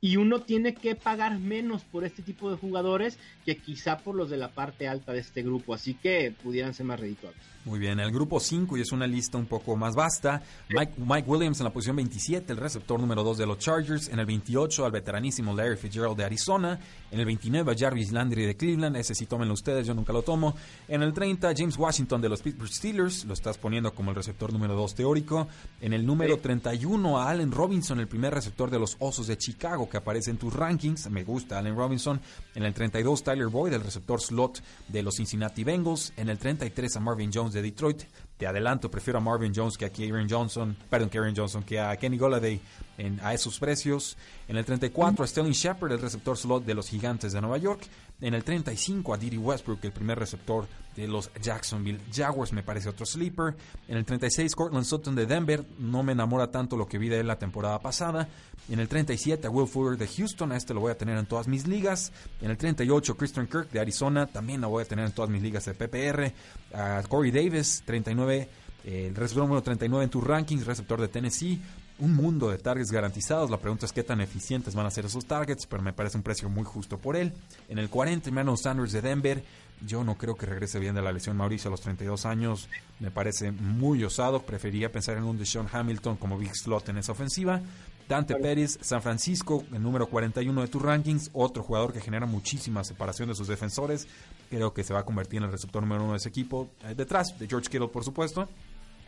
y 0.00 0.16
uno 0.16 0.40
tiene 0.40 0.74
que 0.74 0.94
pagar 0.94 1.38
menos 1.38 1.82
por 1.84 2.04
este 2.04 2.22
tipo 2.22 2.50
de 2.50 2.56
jugadores 2.56 3.18
que 3.44 3.56
quizá 3.56 3.98
por 3.98 4.14
los 4.14 4.30
de 4.30 4.36
la 4.36 4.48
parte 4.48 4.88
alta 4.88 5.12
de 5.12 5.20
este 5.20 5.42
grupo, 5.42 5.74
así 5.74 5.94
que 5.94 6.34
pudieran 6.42 6.74
ser 6.74 6.86
más 6.86 7.00
redituables. 7.00 7.42
Muy 7.68 7.80
bien, 7.80 8.00
el 8.00 8.10
grupo 8.10 8.40
5 8.40 8.78
y 8.78 8.80
es 8.80 8.92
una 8.92 9.06
lista 9.06 9.36
un 9.36 9.44
poco 9.44 9.76
más 9.76 9.94
vasta. 9.94 10.42
Mike, 10.70 10.92
Mike, 10.96 11.28
Williams 11.28 11.60
en 11.60 11.64
la 11.64 11.72
posición 11.72 11.96
27, 11.96 12.52
el 12.52 12.58
receptor 12.58 12.98
número 12.98 13.22
2 13.22 13.36
de 13.36 13.46
los 13.46 13.58
Chargers. 13.58 14.08
En 14.08 14.18
el 14.18 14.24
28 14.24 14.86
al 14.86 14.92
veteranísimo 14.92 15.54
Larry 15.54 15.76
Fitzgerald 15.76 16.16
de 16.16 16.24
Arizona. 16.24 16.78
En 17.10 17.20
el 17.20 17.26
29 17.26 17.72
a 17.72 17.76
Jarvis 17.76 18.10
Landry 18.10 18.46
de 18.46 18.56
Cleveland, 18.56 18.96
ese 18.96 19.14
sí 19.14 19.26
tómenlo 19.26 19.52
ustedes, 19.52 19.86
yo 19.86 19.92
nunca 19.92 20.14
lo 20.14 20.22
tomo. 20.22 20.54
En 20.86 21.02
el 21.02 21.12
30 21.12 21.52
James 21.54 21.76
Washington 21.76 22.22
de 22.22 22.30
los 22.30 22.40
Pittsburgh 22.40 22.72
Steelers, 22.72 23.26
lo 23.26 23.34
estás 23.34 23.58
poniendo 23.58 23.92
como 23.92 24.10
el 24.10 24.16
receptor 24.16 24.50
número 24.50 24.74
2 24.74 24.94
teórico. 24.94 25.48
En 25.82 25.92
el 25.92 26.06
número 26.06 26.38
31 26.38 27.18
a 27.18 27.28
Allen 27.28 27.52
Robinson, 27.52 28.00
el 28.00 28.08
primer 28.08 28.32
receptor 28.32 28.70
de 28.70 28.78
los 28.78 28.96
Osos 28.98 29.26
de 29.26 29.36
Chicago 29.36 29.87
que 29.88 29.96
aparece 29.96 30.30
en 30.30 30.38
tus 30.38 30.52
rankings. 30.52 31.10
Me 31.10 31.24
gusta 31.24 31.58
Allen 31.58 31.76
Robinson. 31.76 32.20
En 32.54 32.62
el 32.62 32.74
32 32.74 33.22
Tyler 33.22 33.48
Boyd, 33.48 33.72
el 33.72 33.82
receptor 33.82 34.20
slot 34.20 34.62
de 34.88 35.02
los 35.02 35.16
Cincinnati 35.16 35.64
Bengals. 35.64 36.12
En 36.16 36.28
el 36.28 36.38
33 36.38 36.96
a 36.96 37.00
Marvin 37.00 37.30
Jones 37.32 37.52
de 37.52 37.62
Detroit. 37.62 38.02
Te 38.38 38.46
adelanto, 38.46 38.88
prefiero 38.88 39.18
a 39.18 39.20
Marvin 39.20 39.52
Jones 39.52 39.76
que 39.76 39.84
a 39.84 39.90
Kieran 39.90 40.28
Johnson, 40.30 40.76
perdón, 40.88 41.08
Kieran 41.08 41.34
Johnson, 41.34 41.64
que 41.64 41.80
a 41.80 41.96
Kenny 41.96 42.16
Golladay 42.16 42.60
en, 42.96 43.18
a 43.20 43.34
esos 43.34 43.58
precios. 43.58 44.16
En 44.46 44.56
el 44.56 44.64
34 44.64 45.24
a 45.24 45.26
Sterling 45.26 45.52
Shepard, 45.52 45.90
el 45.90 46.00
receptor 46.00 46.36
slot 46.36 46.64
de 46.64 46.74
los 46.74 46.88
Gigantes 46.88 47.32
de 47.32 47.40
Nueva 47.40 47.58
York. 47.58 47.80
En 48.20 48.34
el 48.34 48.44
35 48.44 49.14
a 49.14 49.18
Didi 49.18 49.38
Westbrook, 49.38 49.84
el 49.84 49.92
primer 49.92 50.18
receptor 50.18 50.66
de 50.96 51.06
los 51.06 51.30
Jacksonville 51.40 52.00
Jaguars, 52.12 52.52
me 52.52 52.64
parece 52.64 52.88
otro 52.88 53.06
sleeper. 53.06 53.54
En 53.86 53.96
el 53.96 54.04
36 54.04 54.54
Cortland 54.56 54.84
Sutton 54.84 55.14
de 55.14 55.26
Denver, 55.26 55.64
no 55.78 56.02
me 56.02 56.12
enamora 56.12 56.50
tanto 56.50 56.76
lo 56.76 56.88
que 56.88 56.98
vi 56.98 57.08
de 57.08 57.20
él 57.20 57.28
la 57.28 57.38
temporada 57.38 57.78
pasada. 57.80 58.28
En 58.68 58.80
el 58.80 58.88
37 58.88 59.46
a 59.46 59.50
Will 59.50 59.68
Fuller 59.68 59.96
de 59.96 60.08
Houston, 60.08 60.50
a 60.50 60.56
este 60.56 60.74
lo 60.74 60.80
voy 60.80 60.90
a 60.90 60.98
tener 60.98 61.16
en 61.16 61.26
todas 61.26 61.46
mis 61.46 61.66
ligas. 61.68 62.12
En 62.40 62.50
el 62.50 62.58
38 62.58 63.16
Christian 63.16 63.46
Kirk 63.46 63.70
de 63.70 63.80
Arizona, 63.80 64.26
también 64.26 64.60
lo 64.60 64.68
voy 64.68 64.82
a 64.82 64.86
tener 64.86 65.06
en 65.06 65.12
todas 65.12 65.30
mis 65.30 65.40
ligas 65.40 65.64
de 65.64 65.74
PPR. 65.74 66.32
A 66.72 67.02
Corey 67.08 67.30
Davis, 67.30 67.82
39 67.84 68.48
el 68.84 69.14
receptor 69.14 69.44
número 69.44 69.62
39 69.62 70.04
en 70.04 70.10
tu 70.10 70.20
rankings, 70.20 70.64
receptor 70.64 71.00
de 71.00 71.08
Tennessee. 71.08 71.60
Un 72.00 72.14
mundo 72.14 72.48
de 72.50 72.58
targets 72.58 72.92
garantizados. 72.92 73.50
La 73.50 73.56
pregunta 73.56 73.84
es 73.84 73.92
qué 73.92 74.04
tan 74.04 74.20
eficientes 74.20 74.74
van 74.74 74.86
a 74.86 74.90
ser 74.90 75.06
esos 75.06 75.26
targets, 75.26 75.66
pero 75.66 75.82
me 75.82 75.92
parece 75.92 76.16
un 76.16 76.22
precio 76.22 76.48
muy 76.48 76.62
justo 76.62 76.96
por 76.96 77.16
él. 77.16 77.32
En 77.68 77.78
el 77.78 77.90
40, 77.90 78.28
Emmanuel 78.28 78.56
Sanders 78.56 78.92
de 78.92 79.02
Denver. 79.02 79.42
Yo 79.84 80.04
no 80.04 80.16
creo 80.16 80.36
que 80.36 80.46
regrese 80.46 80.78
bien 80.78 80.94
de 80.94 81.02
la 81.02 81.12
lesión 81.12 81.36
Mauricio 81.36 81.68
a 81.68 81.72
los 81.72 81.80
32 81.80 82.24
años. 82.24 82.68
Me 83.00 83.10
parece 83.10 83.50
muy 83.50 84.04
osado. 84.04 84.42
Prefería 84.42 84.92
pensar 84.92 85.16
en 85.16 85.24
un 85.24 85.38
Deshaun 85.38 85.68
Hamilton 85.70 86.16
como 86.16 86.38
big 86.38 86.54
slot 86.54 86.88
en 86.88 86.98
esa 86.98 87.12
ofensiva. 87.12 87.60
Dante 88.08 88.36
Pérez, 88.36 88.78
San 88.80 89.02
Francisco, 89.02 89.64
el 89.72 89.82
número 89.82 90.06
41 90.06 90.62
de 90.62 90.68
tus 90.68 90.80
rankings. 90.80 91.30
Otro 91.32 91.64
jugador 91.64 91.92
que 91.92 92.00
genera 92.00 92.26
muchísima 92.26 92.84
separación 92.84 93.28
de 93.28 93.34
sus 93.34 93.48
defensores. 93.48 94.06
Creo 94.50 94.72
que 94.72 94.84
se 94.84 94.94
va 94.94 95.00
a 95.00 95.04
convertir 95.04 95.38
en 95.38 95.44
el 95.44 95.52
receptor 95.52 95.82
número 95.82 96.04
uno 96.04 96.12
de 96.12 96.18
ese 96.18 96.28
equipo. 96.28 96.70
Eh, 96.84 96.94
detrás 96.96 97.36
de 97.38 97.48
George 97.48 97.68
Kittle, 97.68 97.88
por 97.88 98.04
supuesto. 98.04 98.48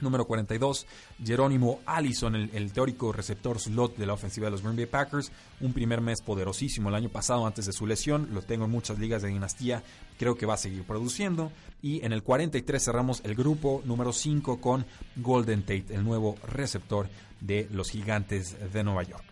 Número 0.01 0.25
42, 0.25 0.87
Jerónimo 1.25 1.81
Allison, 1.87 2.35
el, 2.35 2.73
teórico 2.73 3.13
receptor 3.13 3.59
slot 3.59 3.97
de 3.97 4.07
la 4.07 4.15
ofensiva 4.15 4.47
de 4.47 4.53
los 4.53 4.63
Green 4.63 4.77
Bay 4.77 4.87
Packers. 4.87 5.31
Un 5.61 5.73
primer 5.73 6.01
mes 6.01 6.23
poderosísimo 6.23 6.89
el 6.89 6.95
año 6.95 7.09
pasado 7.09 7.47
antes 7.47 7.67
de 7.67 7.73
su 7.73 7.87
lesión. 7.87 8.29
Lo 8.33 8.43
tengo 8.43 8.65
en 8.65 8.71
muchas 8.71 8.99
ligas 8.99 9.23
de 9.23 9.29
dinastía. 9.29 9.83
Creo 10.19 10.37
que 10.37 10.47
va 10.47 10.55
a 10.55 10.59
seguir 10.59 10.85
produciendo. 10.85 11.53
Y 11.83 12.05
en 12.05 12.13
el 12.13 12.23
43 12.23 12.83
cerramos 12.83 13.21
el 13.25 13.35
grupo 13.35 13.83
número 13.85 14.13
5 14.13 14.61
con 14.61 14.87
Golden 15.17 15.63
Tate, 15.63 15.87
el 15.91 16.05
nuevo 16.05 16.37
receptor 16.47 17.09
de 17.41 17.69
los 17.73 17.91
gigantes 17.91 18.57
de 18.73 18.85
Nueva 18.85 19.03
York. 19.03 19.25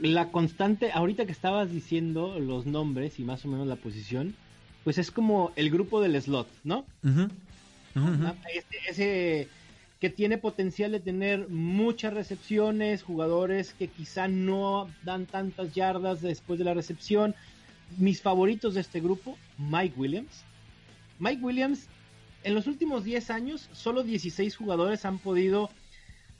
La 0.00 0.30
constante, 0.30 0.90
ahorita 0.92 1.26
que 1.26 1.32
estabas 1.32 1.70
diciendo 1.70 2.38
los 2.40 2.64
nombres 2.64 3.18
y 3.18 3.24
más 3.24 3.44
o 3.44 3.48
menos 3.48 3.66
la 3.66 3.76
posición, 3.76 4.34
pues 4.84 4.98
es 4.98 5.10
como 5.10 5.52
el 5.56 5.70
grupo 5.70 6.00
del 6.00 6.20
slot, 6.20 6.48
¿no? 6.64 6.84
ese 8.88 9.48
que 10.02 10.10
tiene 10.10 10.36
potencial 10.36 10.90
de 10.90 10.98
tener 10.98 11.48
muchas 11.48 12.12
recepciones, 12.12 13.04
jugadores 13.04 13.72
que 13.72 13.86
quizá 13.86 14.26
no 14.26 14.90
dan 15.04 15.26
tantas 15.26 15.72
yardas 15.74 16.20
después 16.20 16.58
de 16.58 16.64
la 16.64 16.74
recepción. 16.74 17.36
Mis 17.98 18.20
favoritos 18.20 18.74
de 18.74 18.80
este 18.80 19.00
grupo, 19.00 19.38
Mike 19.58 19.94
Williams. 19.96 20.42
Mike 21.20 21.40
Williams, 21.40 21.86
en 22.42 22.56
los 22.56 22.66
últimos 22.66 23.04
10 23.04 23.30
años, 23.30 23.68
solo 23.70 24.02
16 24.02 24.56
jugadores 24.56 25.04
han 25.04 25.18
podido 25.18 25.70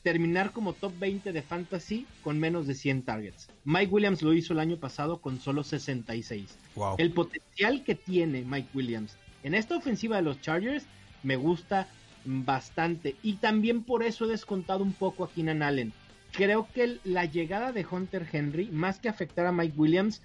terminar 0.03 0.51
como 0.51 0.73
top 0.73 0.95
20 0.99 1.33
de 1.33 1.43
fantasy 1.43 2.05
con 2.25 2.41
menos 2.41 2.67
de 2.67 2.75
100 2.75 3.03
targets. 3.03 3.49
Mike 3.65 3.93
Williams 3.95 4.23
lo 4.23 4.33
hizo 4.33 4.55
el 4.55 4.59
año 4.59 4.79
pasado 4.79 5.21
con 5.21 5.39
solo 5.39 5.63
66. 5.63 6.59
El 6.99 7.13
potencial 7.13 7.85
que 7.85 7.95
tiene 7.95 8.43
Mike 8.43 8.71
Williams 8.75 9.17
en 9.45 9.55
esta 9.55 9.77
ofensiva 9.77 10.17
de 10.17 10.23
los 10.23 10.41
Chargers 10.41 10.85
me 11.23 11.37
gusta 11.37 11.87
bastante. 12.25 13.17
Y 13.23 13.35
también 13.35 13.83
por 13.83 14.03
eso 14.03 14.25
he 14.25 14.29
descontado 14.29 14.83
un 14.83 14.93
poco 14.93 15.25
a 15.25 15.31
Keenan 15.31 15.63
Allen. 15.63 15.93
Creo 16.33 16.69
que 16.73 16.99
la 17.05 17.27
llegada 17.27 17.73
de 17.73 17.87
Hunter 17.89 18.27
Henry, 18.31 18.69
más 18.69 18.99
que 18.99 19.09
afectar 19.09 19.47
a 19.47 19.53
Mike 19.53 19.75
Williams, 19.77 20.23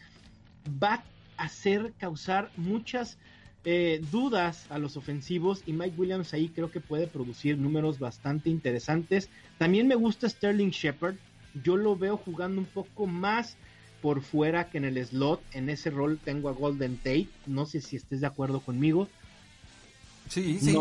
va 0.82 1.04
a 1.38 1.44
hacer 1.44 1.94
causar 1.98 2.50
muchas 2.56 3.18
eh, 3.66 4.02
dudas 4.12 4.66
a 4.70 4.80
los 4.80 4.96
ofensivos 4.96 5.62
y 5.66 5.74
Mike 5.74 5.96
Williams 5.98 6.34
ahí 6.34 6.48
creo 6.48 6.72
que 6.72 6.80
puede 6.80 7.08
producir 7.08 7.58
números 7.58 8.00
bastante 8.00 8.50
interesantes. 8.50 9.30
También 9.58 9.88
me 9.88 9.96
gusta 9.96 10.30
Sterling 10.30 10.70
Shepard. 10.70 11.16
Yo 11.64 11.76
lo 11.76 11.98
veo 11.98 12.16
jugando 12.16 12.62
un 12.62 12.68
poco 12.68 13.08
más 13.08 13.58
por 14.02 14.22
fuera 14.22 14.70
que 14.70 14.78
en 14.78 14.86
el 14.86 15.06
slot. 15.06 15.42
En 15.52 15.70
ese 15.70 15.90
rol 15.90 16.18
tengo 16.24 16.48
a 16.48 16.54
Golden 16.54 16.96
Tate. 16.96 17.28
No 17.46 17.66
sé 17.66 17.82
si 17.82 17.98
estés 17.98 18.22
de 18.22 18.28
acuerdo 18.28 18.62
conmigo. 18.62 19.10
Sí, 20.30 20.60
sí, 20.60 20.76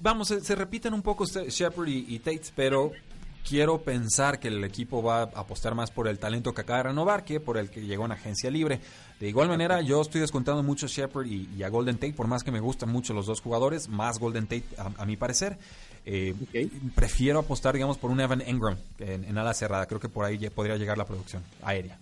vamos, 0.00 0.28
se, 0.28 0.54
repiten 0.54 0.94
un 0.94 1.02
poco 1.02 1.24
Shepard 1.26 1.88
y, 1.88 2.18
Tate, 2.18 2.42
pero 2.54 2.92
quiero 3.48 3.80
pensar 3.82 4.40
que 4.40 4.48
el 4.48 4.64
equipo 4.64 5.02
va 5.02 5.20
a 5.20 5.22
apostar 5.22 5.74
más 5.74 5.90
por 5.90 6.08
el 6.08 6.18
talento 6.18 6.54
que 6.54 6.62
acaba 6.62 6.78
de 6.78 6.82
renovar 6.84 7.24
que 7.24 7.40
por 7.40 7.58
el 7.58 7.70
que 7.70 7.82
llegó 7.82 8.06
en 8.06 8.12
agencia 8.12 8.50
libre. 8.50 8.80
De 9.20 9.28
igual 9.28 9.48
manera, 9.48 9.80
yo 9.80 10.00
estoy 10.00 10.20
descontando 10.20 10.62
mucho 10.62 10.86
a 10.86 10.88
Shepard 10.88 11.26
y, 11.26 11.62
a 11.62 11.68
Golden 11.68 11.96
Tate, 11.96 12.14
por 12.14 12.26
más 12.26 12.42
que 12.42 12.50
me 12.50 12.60
gustan 12.60 12.90
mucho 12.90 13.14
los 13.14 13.26
dos 13.26 13.40
jugadores, 13.40 13.88
más 13.88 14.18
Golden 14.18 14.46
Tate 14.46 14.64
a, 14.76 15.04
mi 15.04 15.16
parecer. 15.16 15.58
Eh, 16.06 16.34
prefiero 16.94 17.38
apostar, 17.38 17.74
digamos, 17.74 17.96
por 17.96 18.10
un 18.10 18.20
Evan 18.20 18.42
Engram 18.42 18.76
en, 18.98 19.24
en, 19.24 19.38
ala 19.38 19.54
cerrada. 19.54 19.86
Creo 19.86 20.00
que 20.00 20.08
por 20.08 20.24
ahí 20.24 20.38
podría 20.50 20.76
llegar 20.76 20.98
la 20.98 21.06
producción 21.06 21.42
aérea. 21.62 21.98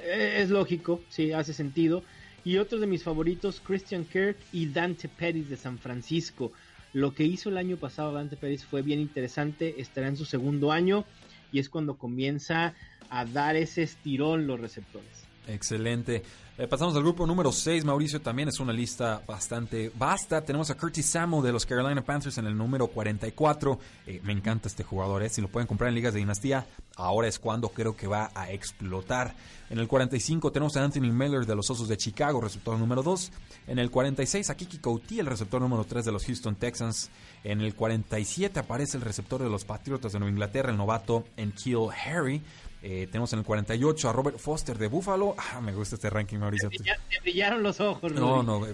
Eh, 0.00 0.40
es 0.42 0.50
lógico, 0.50 1.00
sí, 1.08 1.32
hace 1.32 1.54
sentido. 1.54 2.02
Y 2.44 2.56
otros 2.58 2.80
de 2.80 2.86
mis 2.86 3.04
favoritos, 3.04 3.60
Christian 3.64 4.04
Kirk 4.04 4.36
y 4.52 4.66
Dante 4.66 5.08
Pettis 5.08 5.48
de 5.48 5.56
San 5.56 5.78
Francisco. 5.78 6.52
Lo 6.92 7.14
que 7.14 7.24
hizo 7.24 7.48
el 7.48 7.56
año 7.56 7.76
pasado 7.76 8.12
Dante 8.12 8.36
Pettis 8.36 8.64
fue 8.64 8.82
bien 8.82 9.00
interesante, 9.00 9.80
estará 9.80 10.08
en 10.08 10.16
su 10.16 10.24
segundo 10.24 10.72
año 10.72 11.04
y 11.52 11.58
es 11.58 11.68
cuando 11.68 11.96
comienza 11.96 12.74
a 13.10 13.24
dar 13.24 13.56
ese 13.56 13.82
estirón 13.82 14.46
los 14.46 14.60
receptores. 14.60 15.24
Excelente. 15.46 16.22
Eh, 16.58 16.68
pasamos 16.68 16.94
al 16.94 17.02
grupo 17.02 17.26
número 17.26 17.50
6, 17.50 17.84
Mauricio, 17.84 18.20
también 18.20 18.48
es 18.48 18.60
una 18.60 18.72
lista 18.72 19.22
bastante 19.26 19.90
vasta. 19.94 20.44
Tenemos 20.44 20.70
a 20.70 20.76
Curtis 20.76 21.06
Samuel 21.06 21.42
de 21.42 21.50
los 21.50 21.64
Carolina 21.66 22.02
Panthers 22.02 22.38
en 22.38 22.46
el 22.46 22.56
número 22.56 22.88
44. 22.88 23.78
Eh, 24.06 24.20
me 24.22 24.32
encanta 24.32 24.68
este 24.68 24.84
jugador, 24.84 25.22
eh. 25.22 25.30
si 25.30 25.40
lo 25.40 25.48
pueden 25.48 25.66
comprar 25.66 25.88
en 25.88 25.94
ligas 25.94 26.12
de 26.12 26.20
dinastía, 26.20 26.66
ahora 26.96 27.28
es 27.28 27.38
cuando 27.38 27.68
creo 27.68 27.96
que 27.96 28.06
va 28.06 28.30
a 28.34 28.50
explotar. 28.50 29.34
En 29.70 29.78
el 29.78 29.88
45 29.88 30.52
tenemos 30.52 30.76
a 30.76 30.84
Anthony 30.84 31.12
Miller 31.12 31.46
de 31.46 31.56
los 31.56 31.70
Osos 31.70 31.88
de 31.88 31.96
Chicago, 31.96 32.40
receptor 32.40 32.78
número 32.78 33.02
2. 33.02 33.32
En 33.68 33.78
el 33.78 33.90
46 33.90 34.50
a 34.50 34.56
Kiki 34.56 34.78
Couty, 34.78 35.20
el 35.20 35.26
receptor 35.26 35.62
número 35.62 35.84
3 35.84 36.04
de 36.04 36.12
los 36.12 36.26
Houston 36.26 36.56
Texans. 36.56 37.10
En 37.44 37.60
el 37.60 37.74
47 37.74 38.58
aparece 38.60 38.96
el 38.96 39.02
receptor 39.02 39.42
de 39.42 39.48
los 39.48 39.64
Patriotas 39.64 40.12
de 40.12 40.18
Nueva 40.18 40.32
Inglaterra, 40.32 40.70
el 40.70 40.76
novato 40.76 41.24
Enkeel 41.36 41.88
Harry. 42.04 42.42
Eh, 42.84 43.06
tenemos 43.06 43.32
en 43.32 43.38
el 43.38 43.44
48 43.44 44.08
a 44.08 44.12
Robert 44.12 44.38
Foster 44.38 44.76
de 44.76 44.88
Buffalo. 44.88 45.36
Ah, 45.38 45.60
me 45.60 45.72
gusta 45.72 45.94
este 45.94 46.10
ranking, 46.10 46.38
Mauricio. 46.38 46.68
Te, 46.68 47.20
brillaron 47.22 47.62
los 47.62 47.80
ojos. 47.80 48.12
No, 48.12 48.42
no, 48.42 48.66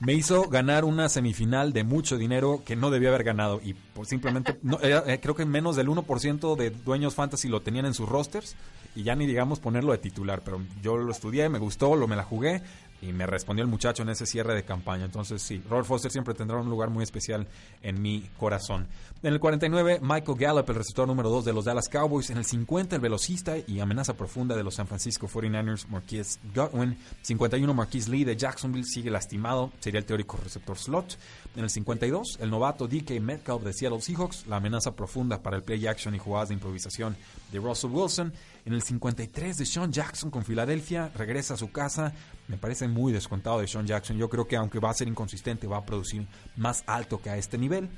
me, 0.00 0.12
hizo 0.12 0.42
ganar 0.50 0.84
una 0.84 1.08
semifinal 1.08 1.72
de 1.72 1.82
mucho 1.82 2.18
dinero 2.18 2.62
que 2.66 2.76
no 2.76 2.90
debía 2.90 3.08
haber 3.08 3.24
ganado. 3.24 3.58
Y 3.64 3.72
por 3.72 4.04
simplemente, 4.04 4.58
no, 4.62 4.78
eh, 4.82 5.18
creo 5.22 5.34
que 5.34 5.46
menos 5.46 5.76
del 5.76 5.88
1% 5.88 6.56
de 6.56 6.70
dueños 6.70 7.14
fantasy 7.14 7.31
lo 7.48 7.62
tenían 7.62 7.86
en 7.86 7.94
sus 7.94 8.08
rosters. 8.08 8.56
Y 8.94 9.04
ya 9.04 9.14
ni 9.14 9.26
digamos 9.26 9.60
ponerlo 9.60 9.92
de 9.92 9.98
titular. 9.98 10.42
Pero 10.44 10.60
yo 10.82 10.96
lo 10.96 11.12
estudié, 11.12 11.48
me 11.48 11.58
gustó, 11.58 11.96
lo 11.96 12.06
me 12.06 12.16
la 12.16 12.24
jugué. 12.24 12.62
Y 13.00 13.12
me 13.12 13.26
respondió 13.26 13.64
el 13.64 13.70
muchacho 13.70 14.04
en 14.04 14.10
ese 14.10 14.26
cierre 14.26 14.54
de 14.54 14.62
campaña. 14.62 15.04
Entonces, 15.04 15.42
sí, 15.42 15.60
Robert 15.68 15.86
Foster 15.88 16.10
siempre 16.12 16.34
tendrá 16.34 16.58
un 16.58 16.70
lugar 16.70 16.88
muy 16.88 17.02
especial 17.02 17.48
en 17.82 18.00
mi 18.00 18.30
corazón. 18.38 18.86
En 19.24 19.32
el 19.32 19.40
49, 19.40 19.98
Michael 20.02 20.38
Gallup, 20.38 20.68
el 20.70 20.76
receptor 20.76 21.08
número 21.08 21.28
2 21.28 21.44
de 21.44 21.52
los 21.52 21.64
Dallas 21.64 21.88
Cowboys. 21.88 22.30
En 22.30 22.38
el 22.38 22.44
50, 22.44 22.94
el 22.94 23.02
velocista 23.02 23.56
y 23.58 23.80
amenaza 23.80 24.14
profunda 24.14 24.54
de 24.54 24.62
los 24.62 24.76
San 24.76 24.86
Francisco 24.86 25.26
49ers, 25.26 25.88
Marquise 25.88 26.38
Godwin. 26.54 26.96
51, 27.22 27.74
Marquise 27.74 28.08
Lee 28.08 28.24
de 28.24 28.36
Jacksonville 28.36 28.84
sigue 28.84 29.10
lastimado, 29.10 29.72
sería 29.80 29.98
el 29.98 30.04
teórico 30.04 30.36
receptor 30.36 30.78
slot. 30.78 31.18
En 31.54 31.64
el 31.64 31.70
52, 31.70 32.38
el 32.40 32.48
novato 32.48 32.88
DK 32.88 33.20
Metcalf 33.20 33.62
de 33.62 33.74
Seattle 33.74 34.00
Seahawks, 34.00 34.46
la 34.46 34.56
amenaza 34.56 34.96
profunda 34.96 35.42
para 35.42 35.56
el 35.58 35.62
play 35.62 35.86
action 35.86 36.14
y 36.14 36.18
jugadas 36.18 36.48
de 36.48 36.54
improvisación 36.54 37.14
de 37.52 37.58
Russell 37.58 37.90
Wilson. 37.90 38.32
En 38.64 38.72
el 38.72 38.80
53 38.80 39.58
de 39.58 39.66
Sean 39.66 39.92
Jackson 39.92 40.30
con 40.30 40.46
Filadelfia, 40.46 41.10
regresa 41.14 41.54
a 41.54 41.58
su 41.58 41.70
casa. 41.70 42.14
Me 42.48 42.56
parece 42.56 42.88
muy 42.88 43.12
descontado 43.12 43.60
de 43.60 43.68
Sean 43.68 43.86
Jackson. 43.86 44.16
Yo 44.16 44.30
creo 44.30 44.48
que 44.48 44.56
aunque 44.56 44.78
va 44.78 44.88
a 44.88 44.94
ser 44.94 45.08
inconsistente, 45.08 45.66
va 45.66 45.76
a 45.76 45.84
producir 45.84 46.26
más 46.56 46.84
alto 46.86 47.20
que 47.20 47.28
a 47.28 47.36
este 47.36 47.58
nivel. 47.58 47.90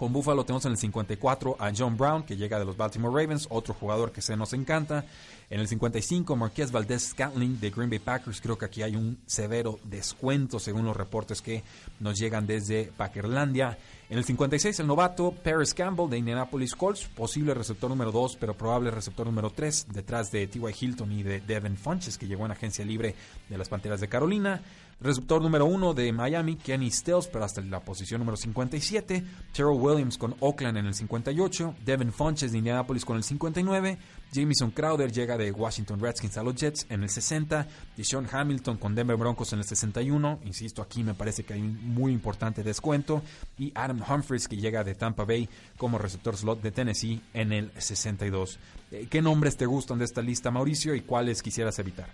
Con 0.00 0.14
Buffalo 0.14 0.46
tenemos 0.46 0.64
en 0.64 0.72
el 0.72 0.78
54 0.78 1.56
a 1.58 1.72
John 1.76 1.94
Brown, 1.94 2.22
que 2.22 2.34
llega 2.34 2.58
de 2.58 2.64
los 2.64 2.74
Baltimore 2.74 3.22
Ravens, 3.22 3.46
otro 3.50 3.74
jugador 3.74 4.12
que 4.12 4.22
se 4.22 4.34
nos 4.34 4.54
encanta. 4.54 5.04
En 5.50 5.60
el 5.60 5.68
55, 5.68 6.36
Marquez 6.36 6.72
Valdez 6.72 7.08
Scantling 7.08 7.60
de 7.60 7.68
Green 7.68 7.90
Bay 7.90 7.98
Packers. 7.98 8.40
Creo 8.40 8.56
que 8.56 8.64
aquí 8.64 8.82
hay 8.82 8.96
un 8.96 9.18
severo 9.26 9.78
descuento 9.84 10.58
según 10.58 10.86
los 10.86 10.96
reportes 10.96 11.42
que 11.42 11.62
nos 11.98 12.18
llegan 12.18 12.46
desde 12.46 12.90
Packerlandia. 12.96 13.76
En 14.08 14.16
el 14.16 14.24
56, 14.24 14.80
el 14.80 14.86
novato 14.86 15.32
Paris 15.32 15.74
Campbell 15.74 16.08
de 16.08 16.16
Indianapolis 16.16 16.74
Colts, 16.74 17.06
posible 17.08 17.52
receptor 17.52 17.90
número 17.90 18.10
2, 18.10 18.38
pero 18.40 18.54
probable 18.54 18.90
receptor 18.90 19.26
número 19.26 19.50
3, 19.50 19.88
detrás 19.92 20.30
de 20.30 20.46
T.Y. 20.46 20.74
Hilton 20.80 21.12
y 21.12 21.22
de 21.22 21.40
Devin 21.42 21.76
Funches, 21.76 22.16
que 22.16 22.26
llegó 22.26 22.46
en 22.46 22.52
agencia 22.52 22.86
libre 22.86 23.14
de 23.50 23.58
las 23.58 23.68
Panteras 23.68 24.00
de 24.00 24.08
Carolina. 24.08 24.62
Receptor 25.02 25.40
número 25.40 25.64
1 25.64 25.94
de 25.94 26.12
Miami, 26.12 26.56
Kenny 26.56 26.90
Stills, 26.90 27.26
pero 27.26 27.46
hasta 27.46 27.62
la 27.62 27.80
posición 27.80 28.18
número 28.18 28.36
57. 28.36 29.24
Terrell 29.50 29.80
Williams 29.80 30.18
con 30.18 30.36
Oakland 30.40 30.76
en 30.76 30.84
el 30.84 30.94
58. 30.94 31.74
Devin 31.86 32.12
Funches 32.12 32.52
de 32.52 32.58
Indianapolis 32.58 33.06
con 33.06 33.16
el 33.16 33.22
59. 33.22 33.96
Jamison 34.30 34.70
Crowder 34.70 35.10
llega 35.10 35.38
de 35.38 35.52
Washington 35.52 36.00
Redskins 36.00 36.36
a 36.36 36.42
los 36.42 36.54
Jets 36.54 36.84
en 36.90 37.02
el 37.02 37.08
60. 37.08 37.66
Deshaun 37.96 38.28
Hamilton 38.30 38.76
con 38.76 38.94
Denver 38.94 39.16
Broncos 39.16 39.54
en 39.54 39.60
el 39.60 39.64
61. 39.64 40.40
Insisto, 40.44 40.82
aquí 40.82 41.02
me 41.02 41.14
parece 41.14 41.44
que 41.44 41.54
hay 41.54 41.62
un 41.62 41.94
muy 41.94 42.12
importante 42.12 42.62
descuento. 42.62 43.22
Y 43.56 43.72
Adam 43.74 44.02
Humphries 44.06 44.48
que 44.48 44.58
llega 44.58 44.84
de 44.84 44.94
Tampa 44.94 45.24
Bay 45.24 45.48
como 45.78 45.96
receptor 45.96 46.36
slot 46.36 46.60
de 46.60 46.72
Tennessee 46.72 47.22
en 47.32 47.52
el 47.52 47.72
62. 47.78 48.58
Eh, 48.90 49.06
¿Qué 49.08 49.22
nombres 49.22 49.56
te 49.56 49.64
gustan 49.64 49.98
de 49.98 50.04
esta 50.04 50.20
lista, 50.20 50.50
Mauricio, 50.50 50.94
y 50.94 51.00
cuáles 51.00 51.42
quisieras 51.42 51.78
evitar? 51.78 52.10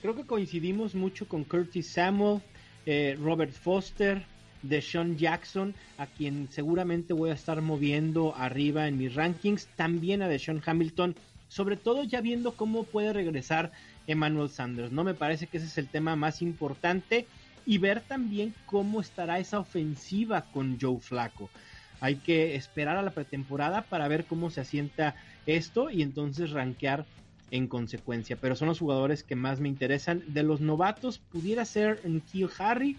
Creo 0.00 0.14
que 0.14 0.24
coincidimos 0.24 0.94
mucho 0.94 1.28
con 1.28 1.44
Curtis 1.44 1.88
Samuel, 1.88 2.40
eh, 2.86 3.16
Robert 3.20 3.52
Foster, 3.52 4.24
Deshaun 4.62 5.16
Jackson, 5.16 5.74
a 5.98 6.06
quien 6.06 6.48
seguramente 6.50 7.12
voy 7.12 7.30
a 7.30 7.34
estar 7.34 7.60
moviendo 7.60 8.34
arriba 8.36 8.88
en 8.88 8.98
mis 8.98 9.14
rankings, 9.14 9.68
también 9.76 10.22
a 10.22 10.28
Deshaun 10.28 10.62
Hamilton, 10.64 11.14
sobre 11.48 11.76
todo 11.76 12.04
ya 12.04 12.20
viendo 12.20 12.52
cómo 12.52 12.84
puede 12.84 13.12
regresar 13.12 13.72
Emmanuel 14.06 14.50
Sanders, 14.50 14.92
¿no? 14.92 15.04
Me 15.04 15.14
parece 15.14 15.46
que 15.46 15.58
ese 15.58 15.66
es 15.66 15.78
el 15.78 15.88
tema 15.88 16.16
más 16.16 16.42
importante 16.42 17.26
y 17.66 17.78
ver 17.78 18.00
también 18.00 18.54
cómo 18.66 19.00
estará 19.00 19.38
esa 19.38 19.58
ofensiva 19.58 20.42
con 20.52 20.78
Joe 20.80 20.98
Flaco. 21.00 21.50
Hay 22.00 22.16
que 22.16 22.54
esperar 22.54 22.96
a 22.96 23.02
la 23.02 23.10
pretemporada 23.10 23.82
para 23.82 24.08
ver 24.08 24.24
cómo 24.24 24.50
se 24.50 24.60
asienta 24.60 25.14
esto 25.46 25.90
y 25.90 26.02
entonces 26.02 26.52
rankear 26.52 27.04
en 27.50 27.66
consecuencia. 27.66 28.36
Pero 28.36 28.56
son 28.56 28.68
los 28.68 28.78
jugadores 28.78 29.22
que 29.22 29.36
más 29.36 29.60
me 29.60 29.68
interesan. 29.68 30.22
De 30.28 30.42
los 30.42 30.60
novatos, 30.60 31.18
pudiera 31.18 31.64
ser 31.64 32.00
Kill 32.30 32.50
Harry. 32.58 32.96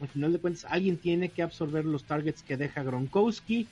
Al 0.00 0.08
final 0.08 0.32
de 0.32 0.38
cuentas, 0.38 0.66
alguien 0.68 0.96
tiene 0.96 1.28
que 1.28 1.42
absorber 1.42 1.84
los 1.84 2.04
targets 2.04 2.42
que 2.42 2.56
deja 2.56 2.82
Gronkowski. 2.82 3.68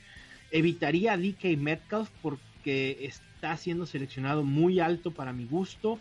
Evitaría 0.51 1.13
a 1.13 1.19
DK 1.19 1.57
Metcalf 1.59 2.11
porque 2.23 2.99
está 3.01 3.57
siendo 3.57 3.87
seleccionado 3.87 4.45
muy 4.45 4.81
alto 4.81 5.11
para 5.11 5.33
mi 5.33 5.47
gusto. 5.47 5.99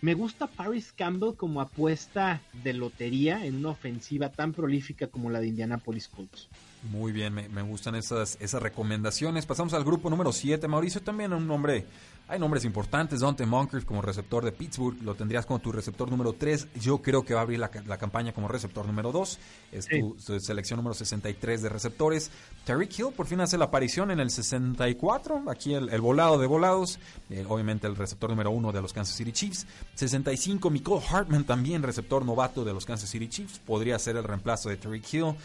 Me 0.00 0.14
gusta 0.14 0.46
Paris 0.46 0.92
Campbell 0.92 1.34
como 1.36 1.60
apuesta 1.60 2.40
de 2.62 2.74
lotería 2.74 3.44
en 3.46 3.56
una 3.56 3.70
ofensiva 3.70 4.28
tan 4.28 4.52
prolífica 4.52 5.06
como 5.06 5.30
la 5.30 5.40
de 5.40 5.48
Indianapolis 5.48 6.08
Colts. 6.08 6.48
Muy 6.90 7.12
bien, 7.12 7.34
me, 7.34 7.62
gustan 7.62 7.94
esas, 7.94 8.36
esas 8.40 8.62
recomendaciones. 8.62 9.46
Pasamos 9.46 9.74
al 9.74 9.84
grupo 9.84 10.10
número 10.10 10.32
7. 10.32 10.68
Mauricio, 10.68 11.02
también 11.02 11.32
un 11.32 11.46
nombre 11.46 11.86
hay 12.28 12.40
nombres 12.40 12.64
importantes, 12.64 13.20
Dante 13.20 13.46
Moncrief 13.46 13.84
como 13.84 14.02
receptor 14.02 14.44
de 14.44 14.50
Pittsburgh, 14.50 15.00
lo 15.02 15.14
tendrías 15.14 15.46
como 15.46 15.60
tu 15.60 15.70
receptor 15.70 16.10
número 16.10 16.32
3. 16.32 16.68
Yo 16.80 16.98
creo 16.98 17.24
que 17.24 17.34
va 17.34 17.40
a 17.40 17.42
abrir 17.44 17.60
la, 17.60 17.98
campaña 17.98 18.32
como 18.32 18.48
receptor 18.48 18.84
número 18.84 19.12
2. 19.12 19.38
Es 19.70 19.86
tu, 19.86 20.16
selección 20.40 20.78
número 20.78 20.92
63 20.92 21.62
de 21.62 21.68
receptores. 21.68 22.32
Terry 22.64 22.88
Hill 22.90 23.12
por 23.16 23.26
fin 23.26 23.40
hace 23.40 23.56
la 23.56 23.66
aparición 23.66 24.10
en 24.10 24.18
el 24.18 24.30
64. 24.30 25.44
Aquí 25.48 25.74
el, 25.74 26.00
volado 26.00 26.36
de 26.38 26.48
volados. 26.48 26.98
Eh, 27.30 27.44
obviamente 27.48 27.86
el 27.86 27.94
receptor 27.94 28.30
número 28.30 28.50
1 28.50 28.72
de 28.72 28.82
los 28.82 28.92
Kansas 28.92 29.14
City 29.14 29.30
Chiefs. 29.30 29.64
65, 29.94 30.68
Nicole 30.68 31.04
Hartman 31.08 31.44
también 31.44 31.84
receptor 31.84 32.24
novato 32.24 32.64
de 32.64 32.74
los 32.74 32.84
Kansas 32.84 33.08
City 33.08 33.28
Chiefs. 33.28 33.60
Podría 33.60 34.00
ser 34.00 34.16
el 34.16 34.24
reemplazo 34.24 34.68
de 34.68 34.78
Terry 34.78 35.00
Hill. 35.12 35.36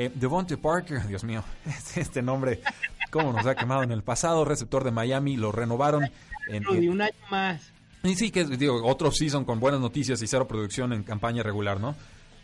Eh, 0.00 0.10
Devonte 0.14 0.56
Parker, 0.56 1.06
Dios 1.08 1.24
mío, 1.24 1.44
este 1.94 2.22
nombre, 2.22 2.62
cómo 3.10 3.34
nos 3.34 3.44
ha 3.44 3.54
quemado 3.54 3.82
en 3.82 3.92
el 3.92 4.02
pasado, 4.02 4.46
receptor 4.46 4.82
de 4.82 4.90
Miami, 4.90 5.36
lo 5.36 5.52
renovaron. 5.52 6.10
En, 6.48 6.64
y 6.82 6.88
un 6.88 7.02
año 7.02 7.12
más. 7.30 7.70
Y 8.02 8.14
sí, 8.14 8.30
que 8.30 8.46
digo, 8.46 8.82
otro 8.82 9.12
season 9.12 9.44
con 9.44 9.60
buenas 9.60 9.78
noticias 9.78 10.22
y 10.22 10.26
cero 10.26 10.48
producción 10.48 10.94
en 10.94 11.02
campaña 11.02 11.42
regular, 11.42 11.80
¿no? 11.80 11.94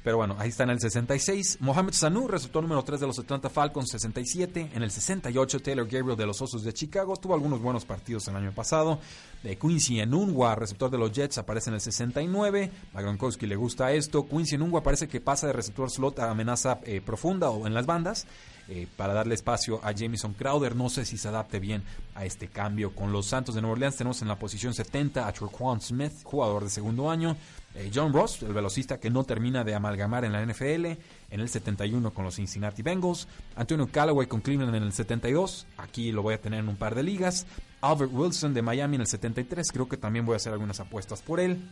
Pero 0.07 0.19
bueno, 0.19 0.37
ahí 0.39 0.51
está 0.51 0.63
en 0.63 0.71
el 0.71 0.79
66. 0.79 1.59
Mohamed 1.59 1.93
Sanu, 1.93 2.29
receptor 2.29 2.63
número 2.63 2.85
3 2.85 3.01
de 3.01 3.09
los 3.09 3.19
Atlanta 3.19 3.51
Falcons, 3.51 3.91
67. 3.91 4.71
En 4.73 4.85
el 4.85 4.93
68, 4.93 5.59
Taylor 5.59 5.85
Gabriel 5.89 6.17
de 6.17 6.25
los 6.25 6.41
Osos 6.41 6.63
de 6.63 6.73
Chicago. 6.73 7.17
Tuvo 7.17 7.35
algunos 7.35 7.61
buenos 7.61 7.85
partidos 7.85 8.29
el 8.29 8.37
año 8.37 8.53
pasado. 8.53 9.01
De 9.43 9.59
Quincy 9.59 9.99
Enunwa, 9.99 10.55
receptor 10.55 10.93
de 10.93 10.99
los 10.99 11.11
Jets, 11.11 11.39
aparece 11.39 11.71
en 11.71 11.75
el 11.75 11.81
69. 11.81 12.71
A 12.95 13.03
Gronkowski 13.03 13.49
le 13.49 13.57
gusta 13.57 13.91
esto. 13.91 14.29
Quincy 14.29 14.55
Enunwa 14.55 14.81
parece 14.81 15.09
que 15.09 15.21
pasa 15.21 15.49
de 15.49 15.55
receptor 15.55 15.91
slot 15.91 16.21
a 16.21 16.31
amenaza 16.31 16.79
eh, 16.85 17.01
profunda 17.05 17.51
o 17.51 17.67
en 17.67 17.75
las 17.75 17.87
bandas. 17.87 18.29
eh, 18.69 18.87
para 18.97 19.13
darle 19.13 19.35
espacio 19.35 19.81
a 19.83 19.93
Jamison 19.93 20.35
Crowder. 20.35 20.75
No 20.75 20.89
sé 20.89 21.05
si 21.05 21.19
se 21.19 21.29
adapte 21.29 21.59
bien 21.61 21.83
a 22.15 22.25
este 22.25 22.49
cambio. 22.49 22.95
Con 22.95 23.13
los 23.13 23.27
Santos 23.27 23.55
de 23.55 23.61
Nueva 23.61 23.75
Orleans 23.75 23.97
tenemos 23.97 24.23
en 24.23 24.29
la 24.29 24.39
posición 24.39 24.75
70 24.75 25.27
a 25.27 25.33
Traquan 25.33 25.81
Smith, 25.81 26.13
jugador 26.25 26.65
de 26.65 26.71
segundo 26.71 27.11
año. 27.11 27.37
Eh, 27.77 27.91
John 27.95 28.13
Ross, 28.13 28.43
el 28.43 28.55
velocista 28.55 28.99
que 28.99 29.11
no 29.11 29.25
termina 29.25 29.63
de 29.63 29.75
amalgamar 29.75 30.25
en 30.25 30.33
la 30.33 30.43
NFL, 30.45 30.87
en 30.87 31.41
el 31.41 31.49
71 31.49 32.15
con 32.15 32.25
los 32.25 32.37
Cincinnati 32.37 32.81
Bengals. 32.83 33.29
Antonio 33.55 33.87
Callaway 33.87 34.27
con 34.27 34.41
Cleveland 34.41 34.75
en 34.75 34.83
el 34.83 34.93
72. 34.95 35.67
Aquí 35.77 36.11
lo 36.11 36.23
voy 36.23 36.35
a 36.35 36.41
tener 36.41 36.61
en 36.61 36.69
un 36.71 36.77
par 36.77 36.95
de 36.95 37.03
ligas. 37.03 37.47
Albert 37.83 38.13
Wilson 38.15 38.55
de 38.55 38.63
Miami 38.63 38.95
en 38.95 39.03
el 39.03 39.07
73. 39.07 39.71
Creo 39.71 39.89
que 39.89 39.99
también 39.99 40.25
voy 40.25 40.35
a 40.35 40.37
hacer 40.37 40.55
algunas 40.55 40.81
apuestas 40.81 41.21
por 41.21 41.39
él. 41.39 41.69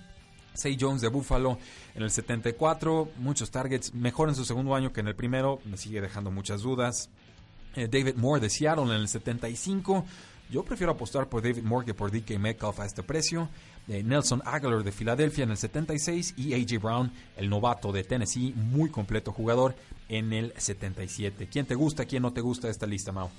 Say 0.53 0.77
Jones 0.79 1.01
de 1.01 1.09
Buffalo 1.09 1.59
en 1.95 2.03
el 2.03 2.11
74, 2.11 3.09
muchos 3.17 3.51
targets, 3.51 3.93
mejor 3.93 4.29
en 4.29 4.37
su 4.37 4.45
segundo 4.45 4.77
año 4.77 4.93
que 4.93 5.01
en 5.01 5.09
el 5.09 5.17
primero, 5.17 5.59
me 5.65 5.77
sigue 5.77 6.01
dejando 6.01 6.31
muchas 6.31 6.63
dudas. 6.63 7.11
Eh, 7.75 7.89
David 7.91 8.15
Moore 8.15 8.41
de 8.41 8.51
Seattle 8.51 8.85
en 8.85 8.93
el 8.93 9.09
75, 9.09 10.05
yo 10.51 10.65
prefiero 10.65 10.93
apostar 10.93 11.29
por 11.29 11.43
David 11.43 11.65
Moore 11.65 11.87
que 11.87 11.95
por 11.95 12.13
DK 12.13 12.39
Metcalf 12.39 12.79
a 12.79 12.87
este 12.87 13.03
precio. 13.03 13.49
Eh, 13.89 14.03
Nelson 14.03 14.43
Aguilar 14.47 14.83
de 14.83 14.93
Filadelfia 14.93 15.45
en 15.45 15.51
el 15.51 15.57
76 15.57 16.35
y 16.37 16.55
AJ 16.55 16.81
Brown, 16.81 17.13
el 17.37 17.51
novato 17.51 17.93
de 17.93 18.05
Tennessee, 18.05 18.55
muy 18.57 18.91
completo 18.91 19.33
jugador 19.33 19.75
en 20.09 20.33
el 20.33 20.53
77. 20.57 21.49
¿Quién 21.51 21.67
te 21.67 21.75
gusta, 21.75 22.07
quién 22.07 22.23
no 22.23 22.33
te 22.33 22.41
gusta 22.41 22.71
esta 22.71 22.87
lista, 22.87 23.13
Mao? 23.13 23.31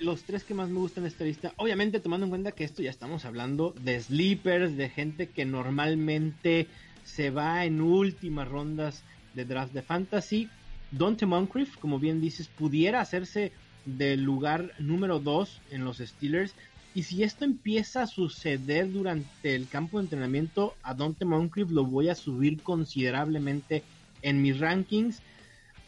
los 0.00 0.24
tres 0.24 0.44
que 0.44 0.54
más 0.54 0.68
me 0.68 0.80
gustan 0.80 1.04
de 1.04 1.08
esta 1.08 1.24
lista, 1.24 1.52
obviamente 1.56 2.00
tomando 2.00 2.26
en 2.26 2.30
cuenta 2.30 2.52
que 2.52 2.64
esto 2.64 2.82
ya 2.82 2.90
estamos 2.90 3.24
hablando 3.24 3.74
de 3.80 4.00
sleepers, 4.00 4.76
de 4.76 4.88
gente 4.88 5.28
que 5.28 5.44
normalmente 5.44 6.66
se 7.04 7.30
va 7.30 7.64
en 7.64 7.80
últimas 7.80 8.48
rondas 8.48 9.02
de 9.34 9.44
draft 9.44 9.72
de 9.72 9.82
fantasy. 9.82 10.48
Dante 10.90 11.26
Moncrief, 11.26 11.76
como 11.76 11.98
bien 11.98 12.20
dices, 12.20 12.48
pudiera 12.48 13.00
hacerse 13.00 13.52
del 13.84 14.22
lugar 14.22 14.72
número 14.78 15.20
2 15.20 15.60
en 15.70 15.84
los 15.84 15.98
Steelers. 15.98 16.54
Y 16.94 17.02
si 17.02 17.24
esto 17.24 17.44
empieza 17.44 18.02
a 18.02 18.06
suceder 18.06 18.92
durante 18.92 19.54
el 19.54 19.68
campo 19.68 19.98
de 19.98 20.04
entrenamiento, 20.04 20.76
a 20.82 20.94
Dante 20.94 21.24
Moncrief 21.24 21.70
lo 21.70 21.84
voy 21.84 22.08
a 22.08 22.14
subir 22.14 22.62
considerablemente 22.62 23.82
en 24.22 24.40
mis 24.40 24.60
rankings 24.60 25.20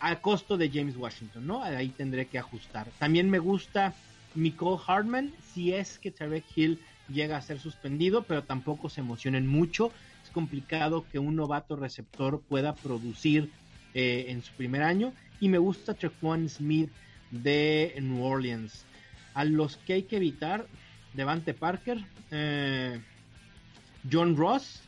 a 0.00 0.16
costo 0.20 0.56
de 0.56 0.68
James 0.68 0.96
Washington, 0.96 1.46
¿no? 1.46 1.62
Ahí 1.62 1.88
tendré 1.90 2.26
que 2.26 2.38
ajustar. 2.38 2.88
También 2.98 3.30
me 3.30 3.38
gusta 3.38 3.94
Nicole 4.34 4.82
Hartman, 4.86 5.32
si 5.54 5.72
es 5.72 5.98
que 5.98 6.10
Tarek 6.10 6.44
Hill 6.54 6.80
llega 7.08 7.36
a 7.36 7.42
ser 7.42 7.60
suspendido, 7.60 8.22
pero 8.22 8.42
tampoco 8.42 8.88
se 8.88 9.00
emocionen 9.00 9.46
mucho. 9.46 9.92
Es 10.24 10.30
complicado 10.30 11.06
que 11.10 11.18
un 11.18 11.36
novato 11.36 11.76
receptor 11.76 12.42
pueda 12.42 12.74
producir 12.74 13.50
eh, 13.94 14.26
en 14.28 14.42
su 14.42 14.52
primer 14.54 14.82
año. 14.82 15.12
Y 15.40 15.48
me 15.48 15.58
gusta 15.58 15.94
Trequan 15.94 16.48
Smith 16.48 16.90
de 17.30 17.94
New 18.00 18.24
Orleans. 18.24 18.84
A 19.34 19.44
los 19.44 19.76
que 19.78 19.94
hay 19.94 20.02
que 20.02 20.16
evitar, 20.16 20.66
Devante 21.16 21.54
Parker, 21.54 22.04
eh, 22.30 23.00
John 24.10 24.36
Ross 24.36 24.82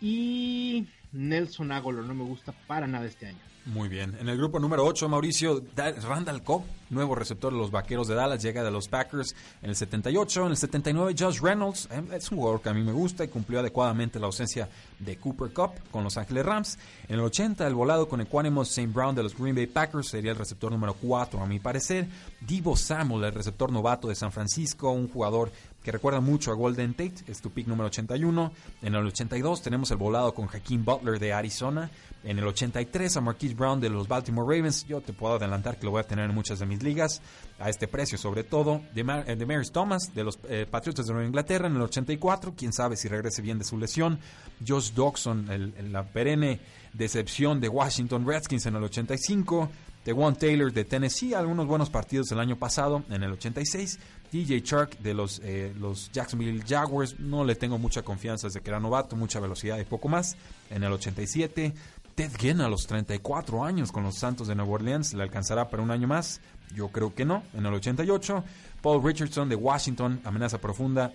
y 0.00 0.86
Nelson 1.12 1.72
Agolor. 1.72 2.04
No 2.04 2.14
me 2.14 2.24
gusta 2.24 2.52
para 2.66 2.86
nada 2.86 3.06
este 3.06 3.26
año. 3.26 3.55
Muy 3.66 3.88
bien. 3.88 4.16
En 4.20 4.28
el 4.28 4.36
grupo 4.36 4.60
número 4.60 4.84
8, 4.84 5.08
Mauricio 5.08 5.60
Randall 5.74 6.44
Cobb, 6.44 6.62
nuevo 6.88 7.16
receptor 7.16 7.52
de 7.52 7.58
los 7.58 7.72
Vaqueros 7.72 8.06
de 8.06 8.14
Dallas, 8.14 8.40
llega 8.40 8.62
de 8.62 8.70
los 8.70 8.86
Packers 8.86 9.34
en 9.60 9.70
el 9.70 9.74
78. 9.74 10.44
En 10.44 10.50
el 10.52 10.56
79, 10.56 11.16
Josh 11.18 11.40
Reynolds, 11.40 11.88
eh, 11.90 12.00
es 12.12 12.30
un 12.30 12.38
jugador 12.38 12.62
que 12.62 12.68
a 12.68 12.74
mí 12.74 12.84
me 12.84 12.92
gusta 12.92 13.24
y 13.24 13.28
cumplió 13.28 13.58
adecuadamente 13.58 14.20
la 14.20 14.26
ausencia 14.26 14.68
de 15.00 15.16
Cooper 15.16 15.52
Cup 15.52 15.72
con 15.90 16.04
los 16.04 16.16
Ángeles 16.16 16.46
Rams. 16.46 16.78
En 17.08 17.16
el 17.16 17.22
80, 17.22 17.66
el 17.66 17.74
volado 17.74 18.08
con 18.08 18.20
Equanimous 18.20 18.68
St. 18.68 18.92
Brown 18.92 19.16
de 19.16 19.24
los 19.24 19.36
Green 19.36 19.56
Bay 19.56 19.66
Packers 19.66 20.10
sería 20.10 20.30
el 20.30 20.38
receptor 20.38 20.70
número 20.70 20.94
4, 20.94 21.42
a 21.42 21.46
mi 21.46 21.58
parecer. 21.58 22.06
Divo 22.40 22.76
Samuel, 22.76 23.24
el 23.24 23.34
receptor 23.34 23.72
novato 23.72 24.06
de 24.06 24.14
San 24.14 24.30
Francisco, 24.30 24.92
un 24.92 25.08
jugador 25.08 25.50
que 25.86 25.92
recuerda 25.92 26.18
mucho 26.18 26.50
a 26.50 26.54
Golden 26.54 26.94
Tate, 26.94 27.14
es 27.28 27.40
tu 27.40 27.52
pick 27.52 27.68
número 27.68 27.86
81. 27.86 28.52
En 28.82 28.96
el 28.96 29.06
82 29.06 29.62
tenemos 29.62 29.88
el 29.92 29.96
volado 29.98 30.34
con 30.34 30.48
Hakeem 30.48 30.84
Butler 30.84 31.20
de 31.20 31.32
Arizona. 31.32 31.92
En 32.24 32.40
el 32.40 32.46
83 32.48 33.16
a 33.16 33.20
Marquise 33.20 33.54
Brown 33.54 33.80
de 33.80 33.88
los 33.88 34.08
Baltimore 34.08 34.56
Ravens. 34.56 34.84
Yo 34.88 35.00
te 35.00 35.12
puedo 35.12 35.36
adelantar 35.36 35.78
que 35.78 35.84
lo 35.84 35.92
voy 35.92 36.00
a 36.00 36.02
tener 36.02 36.28
en 36.28 36.34
muchas 36.34 36.58
de 36.58 36.66
mis 36.66 36.82
ligas, 36.82 37.22
a 37.60 37.70
este 37.70 37.86
precio 37.86 38.18
sobre 38.18 38.42
todo. 38.42 38.80
De, 38.96 39.02
eh, 39.28 39.36
de 39.36 39.46
Maris 39.46 39.70
Thomas 39.70 40.12
de 40.12 40.24
los 40.24 40.40
eh, 40.48 40.66
Patriotas 40.68 41.06
de 41.06 41.12
Nueva 41.12 41.28
Inglaterra 41.28 41.68
en 41.68 41.76
el 41.76 41.82
84. 41.82 42.54
Quién 42.56 42.72
sabe 42.72 42.96
si 42.96 43.06
regrese 43.06 43.40
bien 43.40 43.60
de 43.60 43.64
su 43.64 43.78
lesión. 43.78 44.18
Josh 44.66 44.90
Dawson, 44.90 45.46
la 45.92 46.02
perenne 46.02 46.58
decepción 46.94 47.60
de 47.60 47.68
Washington 47.68 48.26
Redskins 48.26 48.66
en 48.66 48.74
el 48.74 48.82
85 48.82 49.70
de 50.06 50.12
Juan 50.12 50.36
Taylor 50.36 50.72
de 50.72 50.84
Tennessee, 50.84 51.34
algunos 51.34 51.66
buenos 51.66 51.90
partidos 51.90 52.30
el 52.30 52.38
año 52.38 52.56
pasado 52.56 53.02
en 53.10 53.24
el 53.24 53.32
86. 53.32 53.98
DJ 54.36 54.62
Chark 54.62 54.98
de 54.98 55.14
los, 55.14 55.40
eh, 55.42 55.72
los 55.78 56.10
Jacksonville 56.12 56.62
Jaguars, 56.66 57.18
no 57.18 57.44
le 57.44 57.54
tengo 57.54 57.78
mucha 57.78 58.02
confianza 58.02 58.48
desde 58.48 58.60
que 58.60 58.70
era 58.70 58.78
novato, 58.78 59.16
mucha 59.16 59.40
velocidad 59.40 59.78
y 59.78 59.84
poco 59.84 60.08
más. 60.08 60.36
En 60.70 60.82
el 60.82 60.92
87, 60.92 61.72
Ted 62.14 62.30
Ginn 62.38 62.60
a 62.60 62.68
los 62.68 62.86
34 62.86 63.64
años 63.64 63.92
con 63.92 64.02
los 64.02 64.16
Santos 64.16 64.48
de 64.48 64.54
Nueva 64.54 64.72
Orleans, 64.72 65.14
¿le 65.14 65.22
alcanzará 65.22 65.70
para 65.70 65.82
un 65.82 65.90
año 65.90 66.06
más? 66.06 66.40
Yo 66.74 66.88
creo 66.88 67.14
que 67.14 67.24
no. 67.24 67.42
En 67.54 67.64
el 67.64 67.74
88, 67.74 68.44
Paul 68.82 69.02
Richardson 69.02 69.48
de 69.48 69.54
Washington, 69.54 70.20
amenaza 70.24 70.58
profunda. 70.58 71.12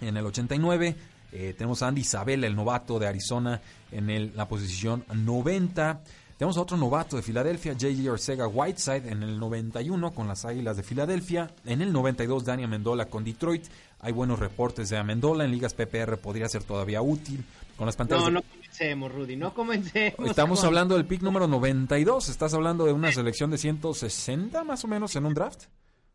En 0.00 0.16
el 0.16 0.26
89, 0.26 0.96
eh, 1.32 1.54
tenemos 1.56 1.82
a 1.82 1.88
Andy 1.88 2.02
Isabella, 2.02 2.46
el 2.46 2.56
novato 2.56 2.98
de 2.98 3.06
Arizona, 3.06 3.60
en 3.90 4.10
el, 4.10 4.32
la 4.36 4.48
posición 4.48 5.04
90. 5.12 6.00
Tenemos 6.40 6.56
a 6.56 6.62
otro 6.62 6.78
novato 6.78 7.16
de 7.16 7.22
Filadelfia, 7.22 7.74
J.J. 7.74 8.10
Ortega 8.10 8.48
Whiteside, 8.48 9.12
en 9.12 9.22
el 9.22 9.38
91 9.38 10.14
con 10.14 10.26
las 10.26 10.46
Águilas 10.46 10.74
de 10.74 10.82
Filadelfia. 10.82 11.50
En 11.66 11.82
el 11.82 11.92
92, 11.92 12.46
Dani 12.46 12.64
Amendola 12.64 13.04
con 13.10 13.24
Detroit. 13.24 13.66
Hay 13.98 14.14
buenos 14.14 14.38
reportes 14.38 14.88
de 14.88 14.96
Amendola. 14.96 15.44
En 15.44 15.50
ligas 15.50 15.74
PPR 15.74 16.16
podría 16.16 16.48
ser 16.48 16.64
todavía 16.64 17.02
útil. 17.02 17.44
Con 17.76 17.84
las 17.84 17.94
pantallas 17.94 18.24
no, 18.24 18.30
no 18.30 18.42
comencemos, 18.42 19.12
Rudy, 19.12 19.36
no 19.36 19.52
comencemos. 19.52 20.30
Estamos 20.30 20.64
hablando 20.64 20.96
del 20.96 21.04
pick 21.04 21.20
número 21.20 21.46
92. 21.46 22.30
Estás 22.30 22.54
hablando 22.54 22.86
de 22.86 22.94
una 22.94 23.12
selección 23.12 23.50
de 23.50 23.58
160 23.58 24.64
más 24.64 24.82
o 24.82 24.88
menos 24.88 25.14
en 25.16 25.26
un 25.26 25.34
draft. 25.34 25.64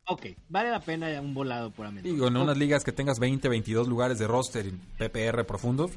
Ok, 0.07 0.25
vale 0.49 0.71
la 0.71 0.79
pena 0.79 1.21
un 1.21 1.35
volado 1.35 1.69
por 1.69 1.85
Amendola. 1.85 2.11
Digo, 2.11 2.27
en 2.29 2.38
unas 2.38 2.57
ligas 2.57 2.83
que 2.83 2.91
tengas 2.91 3.19
20, 3.19 3.47
22 3.47 3.88
lugares 3.88 4.17
de 4.17 4.25
roster 4.25 4.65
en 4.65 4.79
PPR 4.97 5.45
profundos. 5.45 5.91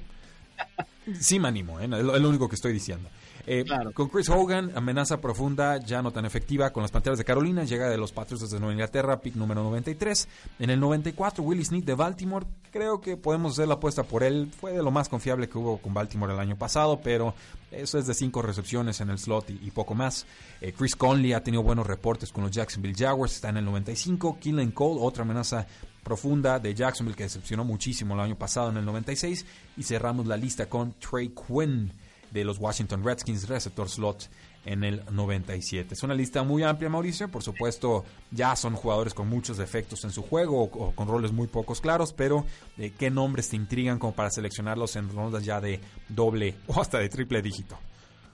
sí 1.18 1.40
me 1.40 1.48
animo, 1.48 1.80
¿eh? 1.80 1.84
es 1.84 1.90
lo 2.20 2.28
único 2.28 2.46
que 2.46 2.56
estoy 2.56 2.74
diciendo. 2.74 3.08
Eh, 3.50 3.64
con 3.94 4.10
Chris 4.10 4.28
Hogan, 4.28 4.72
amenaza 4.74 5.22
profunda, 5.22 5.78
ya 5.78 6.02
no 6.02 6.10
tan 6.10 6.26
efectiva 6.26 6.70
con 6.70 6.82
las 6.82 6.90
Panteras 6.90 7.18
de 7.18 7.24
Carolina, 7.24 7.64
llega 7.64 7.88
de 7.88 7.96
los 7.96 8.12
Patriots 8.12 8.50
de 8.50 8.58
Nueva 8.58 8.74
Inglaterra, 8.74 9.22
pick 9.22 9.36
número 9.36 9.62
93. 9.62 10.28
En 10.58 10.68
el 10.68 10.78
94, 10.78 11.42
Willie 11.42 11.64
Snead 11.64 11.84
de 11.84 11.94
Baltimore, 11.94 12.44
creo 12.70 13.00
que 13.00 13.16
podemos 13.16 13.52
hacer 13.52 13.66
la 13.66 13.76
apuesta 13.76 14.02
por 14.02 14.22
él, 14.22 14.52
fue 14.60 14.72
de 14.72 14.82
lo 14.82 14.90
más 14.90 15.08
confiable 15.08 15.48
que 15.48 15.56
hubo 15.56 15.78
con 15.78 15.94
Baltimore 15.94 16.34
el 16.34 16.40
año 16.40 16.56
pasado, 16.58 17.00
pero 17.02 17.32
eso 17.70 17.98
es 17.98 18.06
de 18.06 18.12
cinco 18.12 18.42
recepciones 18.42 19.00
en 19.00 19.08
el 19.08 19.18
slot 19.18 19.48
y, 19.48 19.70
poco 19.70 19.94
más. 19.94 20.26
Eh, 20.60 20.74
Chris 20.76 20.94
Conley 20.94 21.32
ha 21.32 21.42
tenido 21.42 21.62
buenos 21.62 21.86
reportes 21.86 22.30
con 22.30 22.44
los 22.44 22.50
Jacksonville 22.50 22.94
Jaguars, 22.94 23.36
está 23.36 23.48
en 23.48 23.56
el 23.56 23.64
95. 23.64 24.36
Killen 24.38 24.72
Cole, 24.72 25.00
otra 25.00 25.22
amenaza 25.22 25.66
profunda 26.04 26.58
de 26.58 26.74
Jacksonville 26.74 27.16
que 27.16 27.22
decepcionó 27.22 27.64
muchísimo 27.64 28.12
el 28.12 28.20
año 28.20 28.36
pasado 28.36 28.68
en 28.68 28.76
el 28.76 28.84
96. 28.84 29.46
Y 29.78 29.84
cerramos 29.84 30.26
la 30.26 30.36
lista 30.36 30.68
con 30.68 30.92
Trey 31.00 31.30
Quinn 31.30 31.94
de 32.30 32.44
los 32.44 32.58
Washington 32.58 33.04
Redskins, 33.04 33.48
receptor 33.48 33.88
slot 33.88 34.28
en 34.64 34.84
el 34.84 35.02
97. 35.10 35.94
Es 35.94 36.02
una 36.02 36.14
lista 36.14 36.42
muy 36.42 36.62
amplia, 36.62 36.90
Mauricio. 36.90 37.28
Por 37.28 37.42
supuesto, 37.42 38.04
ya 38.30 38.54
son 38.56 38.74
jugadores 38.74 39.14
con 39.14 39.28
muchos 39.28 39.56
defectos 39.56 40.04
en 40.04 40.10
su 40.10 40.22
juego 40.22 40.62
o, 40.62 40.92
con 40.92 41.08
roles 41.08 41.32
muy 41.32 41.46
pocos 41.46 41.80
claros, 41.80 42.12
pero 42.12 42.44
eh, 42.76 42.92
¿qué 42.98 43.10
nombres 43.10 43.48
te 43.48 43.56
intrigan 43.56 43.98
como 43.98 44.12
para 44.12 44.30
seleccionarlos 44.30 44.96
en 44.96 45.08
rondas 45.08 45.44
ya 45.44 45.60
de 45.60 45.80
doble 46.08 46.54
o 46.66 46.80
hasta 46.80 46.98
de 46.98 47.08
triple 47.08 47.40
dígito? 47.40 47.78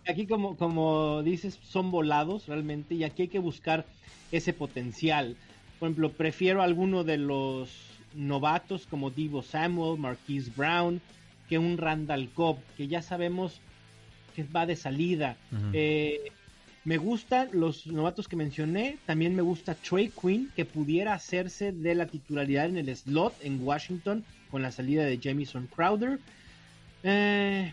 Aquí, 0.09 0.27
como, 0.27 0.57
como 0.57 1.23
dices, 1.23 1.59
son 1.63 1.91
volados 1.91 2.47
realmente 2.47 2.95
y 2.95 3.05
aquí 3.05 3.23
hay 3.23 3.29
que 3.29 3.39
buscar 3.39 3.87
ese 4.33 4.53
potencial. 4.53 5.37
Por 5.79 5.89
ejemplo, 5.89 6.13
prefiero 6.13 6.63
alguno 6.63 7.05
de 7.05 7.17
los 7.17 7.71
novatos 8.15 8.87
como 8.87 9.11
Divo 9.11 9.43
Samuel, 9.43 9.99
Marquise 9.99 10.51
Brown, 10.55 11.01
que 11.49 11.59
un 11.59 11.79
Randall 11.79 12.31
Cobb, 12.31 12.59
que 12.77 12.87
ya 12.89 13.03
sabemos 13.03 13.61
que 14.35 14.45
va 14.45 14.67
de 14.67 14.77
salida. 14.77 15.37
Eh, 15.73 16.31
me 16.85 16.99
gustan 16.99 17.49
los 17.53 17.87
novatos 17.87 18.29
que 18.29 18.37
mencioné. 18.37 18.99
También 19.07 19.35
me 19.35 19.43
gusta 19.43 19.75
Trey 19.75 20.11
Quinn, 20.11 20.51
que 20.55 20.65
pudiera 20.65 21.15
hacerse 21.15 21.73
de 21.73 21.95
la 21.95 22.07
titularidad 22.07 22.67
en 22.67 22.77
el 22.77 22.95
slot 22.95 23.35
en 23.43 23.63
Washington 23.63 24.25
con 24.51 24.63
la 24.63 24.71
salida 24.71 25.05
de 25.05 25.19
Jamison 25.23 25.67
Crowder. 25.67 26.19
Eh, 27.03 27.73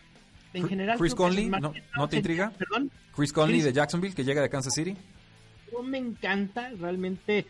en 0.53 0.67
general. 0.67 0.97
Chris 0.97 1.15
Conley, 1.15 1.49
¿no, 1.49 2.07
te 2.07 2.17
intriga? 2.17 2.51
¿Perdón? 2.57 2.91
Chris 3.15 3.33
Conley 3.33 3.61
de 3.61 3.73
Jacksonville, 3.73 4.15
que 4.15 4.23
llega 4.23 4.41
de 4.41 4.49
Kansas 4.49 4.73
City. 4.73 4.95
No 5.73 5.83
me 5.83 5.97
encanta, 5.97 6.69
realmente. 6.79 7.45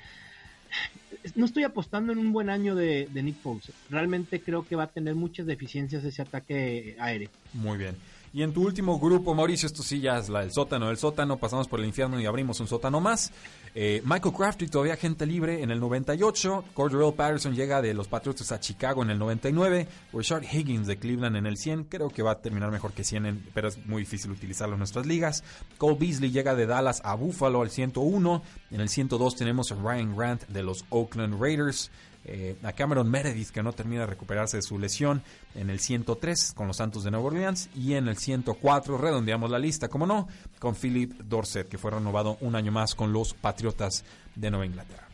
No 1.35 1.45
estoy 1.45 1.63
apostando 1.63 2.13
en 2.13 2.19
un 2.19 2.31
buen 2.31 2.49
año 2.49 2.75
de, 2.75 3.07
de 3.11 3.23
Nick 3.23 3.39
Foles. 3.41 3.71
Realmente 3.89 4.41
creo 4.41 4.65
que 4.67 4.75
va 4.75 4.83
a 4.83 4.87
tener 4.87 5.13
muchas 5.15 5.45
deficiencias 5.45 6.03
ese 6.03 6.21
ataque 6.21 6.95
aéreo. 6.99 7.29
Muy 7.53 7.77
bien. 7.77 7.95
Y 8.33 8.43
en 8.43 8.53
tu 8.53 8.65
último 8.65 8.97
grupo, 8.97 9.35
Mauricio, 9.35 9.67
esto 9.67 9.83
sí 9.83 9.99
ya 9.99 10.17
es 10.17 10.29
la, 10.29 10.43
el 10.43 10.53
sótano 10.53 10.87
del 10.87 10.97
sótano, 10.97 11.37
pasamos 11.37 11.67
por 11.67 11.81
el 11.81 11.85
infierno 11.85 12.17
y 12.19 12.25
abrimos 12.25 12.61
un 12.61 12.67
sótano 12.67 13.01
más. 13.01 13.33
Eh, 13.75 14.01
Michael 14.05 14.33
Crafty 14.33 14.67
todavía 14.67 14.95
gente 14.95 15.25
libre 15.25 15.63
en 15.63 15.69
el 15.69 15.81
98. 15.81 16.63
Cordell 16.73 17.13
Patterson 17.13 17.55
llega 17.55 17.81
de 17.81 17.93
los 17.93 18.07
Patriots 18.07 18.51
a 18.53 18.59
Chicago 18.61 19.03
en 19.03 19.09
el 19.09 19.19
99. 19.19 19.85
Richard 20.13 20.43
Higgins 20.43 20.87
de 20.87 20.97
Cleveland 20.97 21.35
en 21.35 21.45
el 21.45 21.57
100. 21.57 21.85
Creo 21.85 22.09
que 22.09 22.23
va 22.23 22.31
a 22.31 22.39
terminar 22.39 22.71
mejor 22.71 22.93
que 22.93 23.03
100, 23.03 23.49
pero 23.53 23.67
es 23.67 23.85
muy 23.85 24.03
difícil 24.03 24.31
utilizarlo 24.31 24.75
en 24.75 24.79
nuestras 24.79 25.05
ligas. 25.05 25.43
Cole 25.77 25.97
Beasley 25.99 26.31
llega 26.31 26.55
de 26.55 26.65
Dallas 26.65 27.01
a 27.03 27.15
Buffalo 27.15 27.61
al 27.61 27.69
101. 27.69 28.43
En 28.71 28.79
el 28.79 28.87
102 28.87 29.35
tenemos 29.35 29.73
a 29.73 29.75
Ryan 29.75 30.15
Grant 30.15 30.47
de 30.47 30.63
los 30.63 30.85
Oakland 30.89 31.41
Raiders. 31.41 31.91
Eh, 32.23 32.55
a 32.61 32.71
Cameron 32.73 33.09
Meredith 33.09 33.49
que 33.49 33.63
no 33.63 33.73
termina 33.73 34.01
de 34.01 34.07
recuperarse 34.07 34.57
de 34.57 34.61
su 34.61 34.77
lesión 34.77 35.23
en 35.55 35.71
el 35.71 35.79
103 35.79 36.53
con 36.53 36.67
los 36.67 36.77
Santos 36.77 37.03
de 37.03 37.09
Nueva 37.09 37.25
Orleans 37.25 37.69
y 37.75 37.95
en 37.95 38.07
el 38.07 38.17
104 38.17 38.97
redondeamos 38.99 39.49
la 39.49 39.57
lista, 39.57 39.87
como 39.87 40.05
no, 40.05 40.27
con 40.59 40.75
Philip 40.75 41.11
Dorset 41.23 41.67
que 41.67 41.79
fue 41.79 41.89
renovado 41.89 42.37
un 42.41 42.55
año 42.55 42.71
más 42.71 42.93
con 42.93 43.11
los 43.11 43.33
Patriotas 43.33 44.05
de 44.35 44.51
Nueva 44.51 44.67
Inglaterra. 44.67 45.07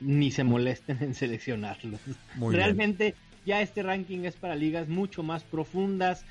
Ni 0.00 0.30
se 0.30 0.42
molesten 0.42 0.98
en 1.02 1.14
seleccionarlo. 1.14 1.98
Realmente 2.50 3.14
ya 3.44 3.60
este 3.60 3.82
ranking 3.82 4.20
es 4.20 4.36
para 4.36 4.56
ligas 4.56 4.88
mucho 4.88 5.22
más 5.22 5.44
profundas. 5.44 6.24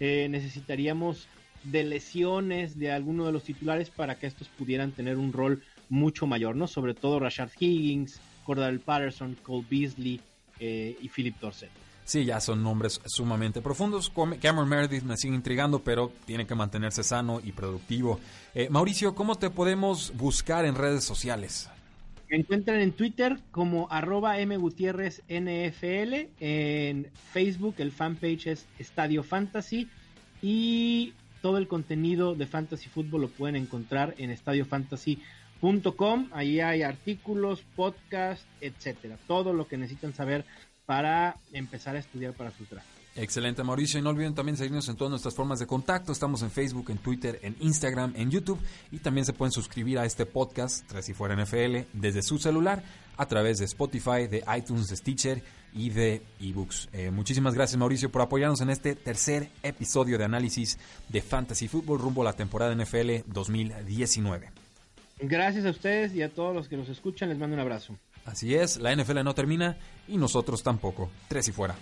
Eh, 0.00 0.26
necesitaríamos 0.30 1.28
de 1.62 1.84
lesiones 1.84 2.78
de 2.78 2.92
alguno 2.92 3.24
de 3.24 3.32
los 3.32 3.44
titulares 3.44 3.90
para 3.90 4.18
que 4.18 4.26
estos 4.26 4.48
pudieran 4.48 4.92
tener 4.92 5.16
un 5.16 5.32
rol 5.32 5.62
mucho 5.88 6.26
mayor, 6.26 6.56
¿no? 6.56 6.66
Sobre 6.66 6.94
todo 6.94 7.18
Rashard 7.20 7.50
Higgins, 7.58 8.20
Cordell 8.46 8.80
Patterson, 8.80 9.36
Cole 9.42 9.66
Beasley 9.68 10.20
eh, 10.60 10.96
y 11.00 11.08
Philip 11.08 11.36
Dorset. 11.40 11.70
Sí, 12.04 12.24
ya 12.24 12.40
son 12.40 12.62
nombres 12.62 13.00
sumamente 13.04 13.60
profundos. 13.60 14.12
Cameron 14.40 14.68
Meredith 14.68 15.02
me 15.02 15.16
sigue 15.16 15.34
intrigando, 15.34 15.80
pero 15.80 16.12
tiene 16.24 16.46
que 16.46 16.54
mantenerse 16.54 17.02
sano 17.02 17.40
y 17.42 17.50
productivo. 17.50 18.20
Eh, 18.54 18.68
Mauricio, 18.70 19.16
¿cómo 19.16 19.34
te 19.34 19.50
podemos 19.50 20.12
buscar 20.16 20.64
en 20.66 20.76
redes 20.76 21.02
sociales? 21.02 21.68
Me 22.30 22.36
encuentran 22.36 22.80
en 22.80 22.92
Twitter 22.92 23.40
como 23.50 23.88
arroba 23.90 24.36
mgutierrezNFL. 24.38 26.28
En 26.38 27.08
Facebook 27.32 27.74
el 27.78 27.90
fanpage 27.90 28.46
es 28.46 28.66
Estadio 28.78 29.24
Fantasy. 29.24 29.88
Y 30.42 31.12
todo 31.42 31.58
el 31.58 31.66
contenido 31.66 32.36
de 32.36 32.46
Fantasy 32.46 32.88
Football 32.88 33.22
lo 33.22 33.28
pueden 33.28 33.56
encontrar 33.56 34.14
en 34.18 34.30
Estadio 34.30 34.64
Fantasy 34.64 35.20
Com, 35.60 36.28
ahí 36.32 36.60
hay 36.60 36.82
artículos, 36.82 37.62
podcasts, 37.74 38.46
etcétera. 38.60 39.18
Todo 39.26 39.52
lo 39.52 39.66
que 39.66 39.76
necesitan 39.76 40.14
saber 40.14 40.44
para 40.84 41.36
empezar 41.52 41.96
a 41.96 41.98
estudiar 41.98 42.32
para 42.34 42.50
su 42.50 42.64
trabajo. 42.64 42.88
Excelente, 43.16 43.64
Mauricio. 43.64 43.98
Y 43.98 44.02
no 44.02 44.10
olviden 44.10 44.34
también 44.34 44.56
seguirnos 44.56 44.88
en 44.88 44.96
todas 44.96 45.10
nuestras 45.10 45.34
formas 45.34 45.58
de 45.58 45.66
contacto. 45.66 46.12
Estamos 46.12 46.42
en 46.42 46.50
Facebook, 46.50 46.90
en 46.90 46.98
Twitter, 46.98 47.40
en 47.42 47.56
Instagram, 47.60 48.12
en 48.14 48.30
YouTube. 48.30 48.60
Y 48.92 48.98
también 48.98 49.24
se 49.24 49.32
pueden 49.32 49.52
suscribir 49.52 49.98
a 49.98 50.04
este 50.04 50.26
podcast, 50.26 50.86
Tres 50.86 51.08
y 51.08 51.14
Fuera 51.14 51.34
NFL, 51.34 51.88
desde 51.94 52.22
su 52.22 52.38
celular, 52.38 52.82
a 53.16 53.26
través 53.26 53.58
de 53.58 53.64
Spotify, 53.64 54.26
de 54.28 54.44
iTunes, 54.54 54.88
de 54.88 54.96
Stitcher 54.96 55.42
y 55.72 55.90
de 55.90 56.22
eBooks. 56.40 56.90
Eh, 56.92 57.10
muchísimas 57.10 57.54
gracias, 57.54 57.78
Mauricio, 57.78 58.12
por 58.12 58.20
apoyarnos 58.20 58.60
en 58.60 58.70
este 58.70 58.94
tercer 58.94 59.48
episodio 59.62 60.18
de 60.18 60.24
análisis 60.24 60.78
de 61.08 61.22
Fantasy 61.22 61.68
Football 61.68 62.00
rumbo 62.00 62.20
a 62.20 62.26
la 62.26 62.32
temporada 62.34 62.74
NFL 62.74 63.22
2019. 63.26 64.55
Gracias 65.18 65.64
a 65.64 65.70
ustedes 65.70 66.14
y 66.14 66.22
a 66.22 66.28
todos 66.28 66.54
los 66.54 66.68
que 66.68 66.76
nos 66.76 66.88
escuchan. 66.88 67.28
Les 67.28 67.38
mando 67.38 67.54
un 67.54 67.60
abrazo. 67.60 67.96
Así 68.24 68.54
es, 68.54 68.78
la 68.78 68.94
NFL 68.94 69.22
no 69.22 69.34
termina 69.34 69.76
y 70.08 70.16
nosotros 70.16 70.62
tampoco. 70.62 71.10
Tres 71.28 71.48
y 71.48 71.52
fuera. 71.52 71.76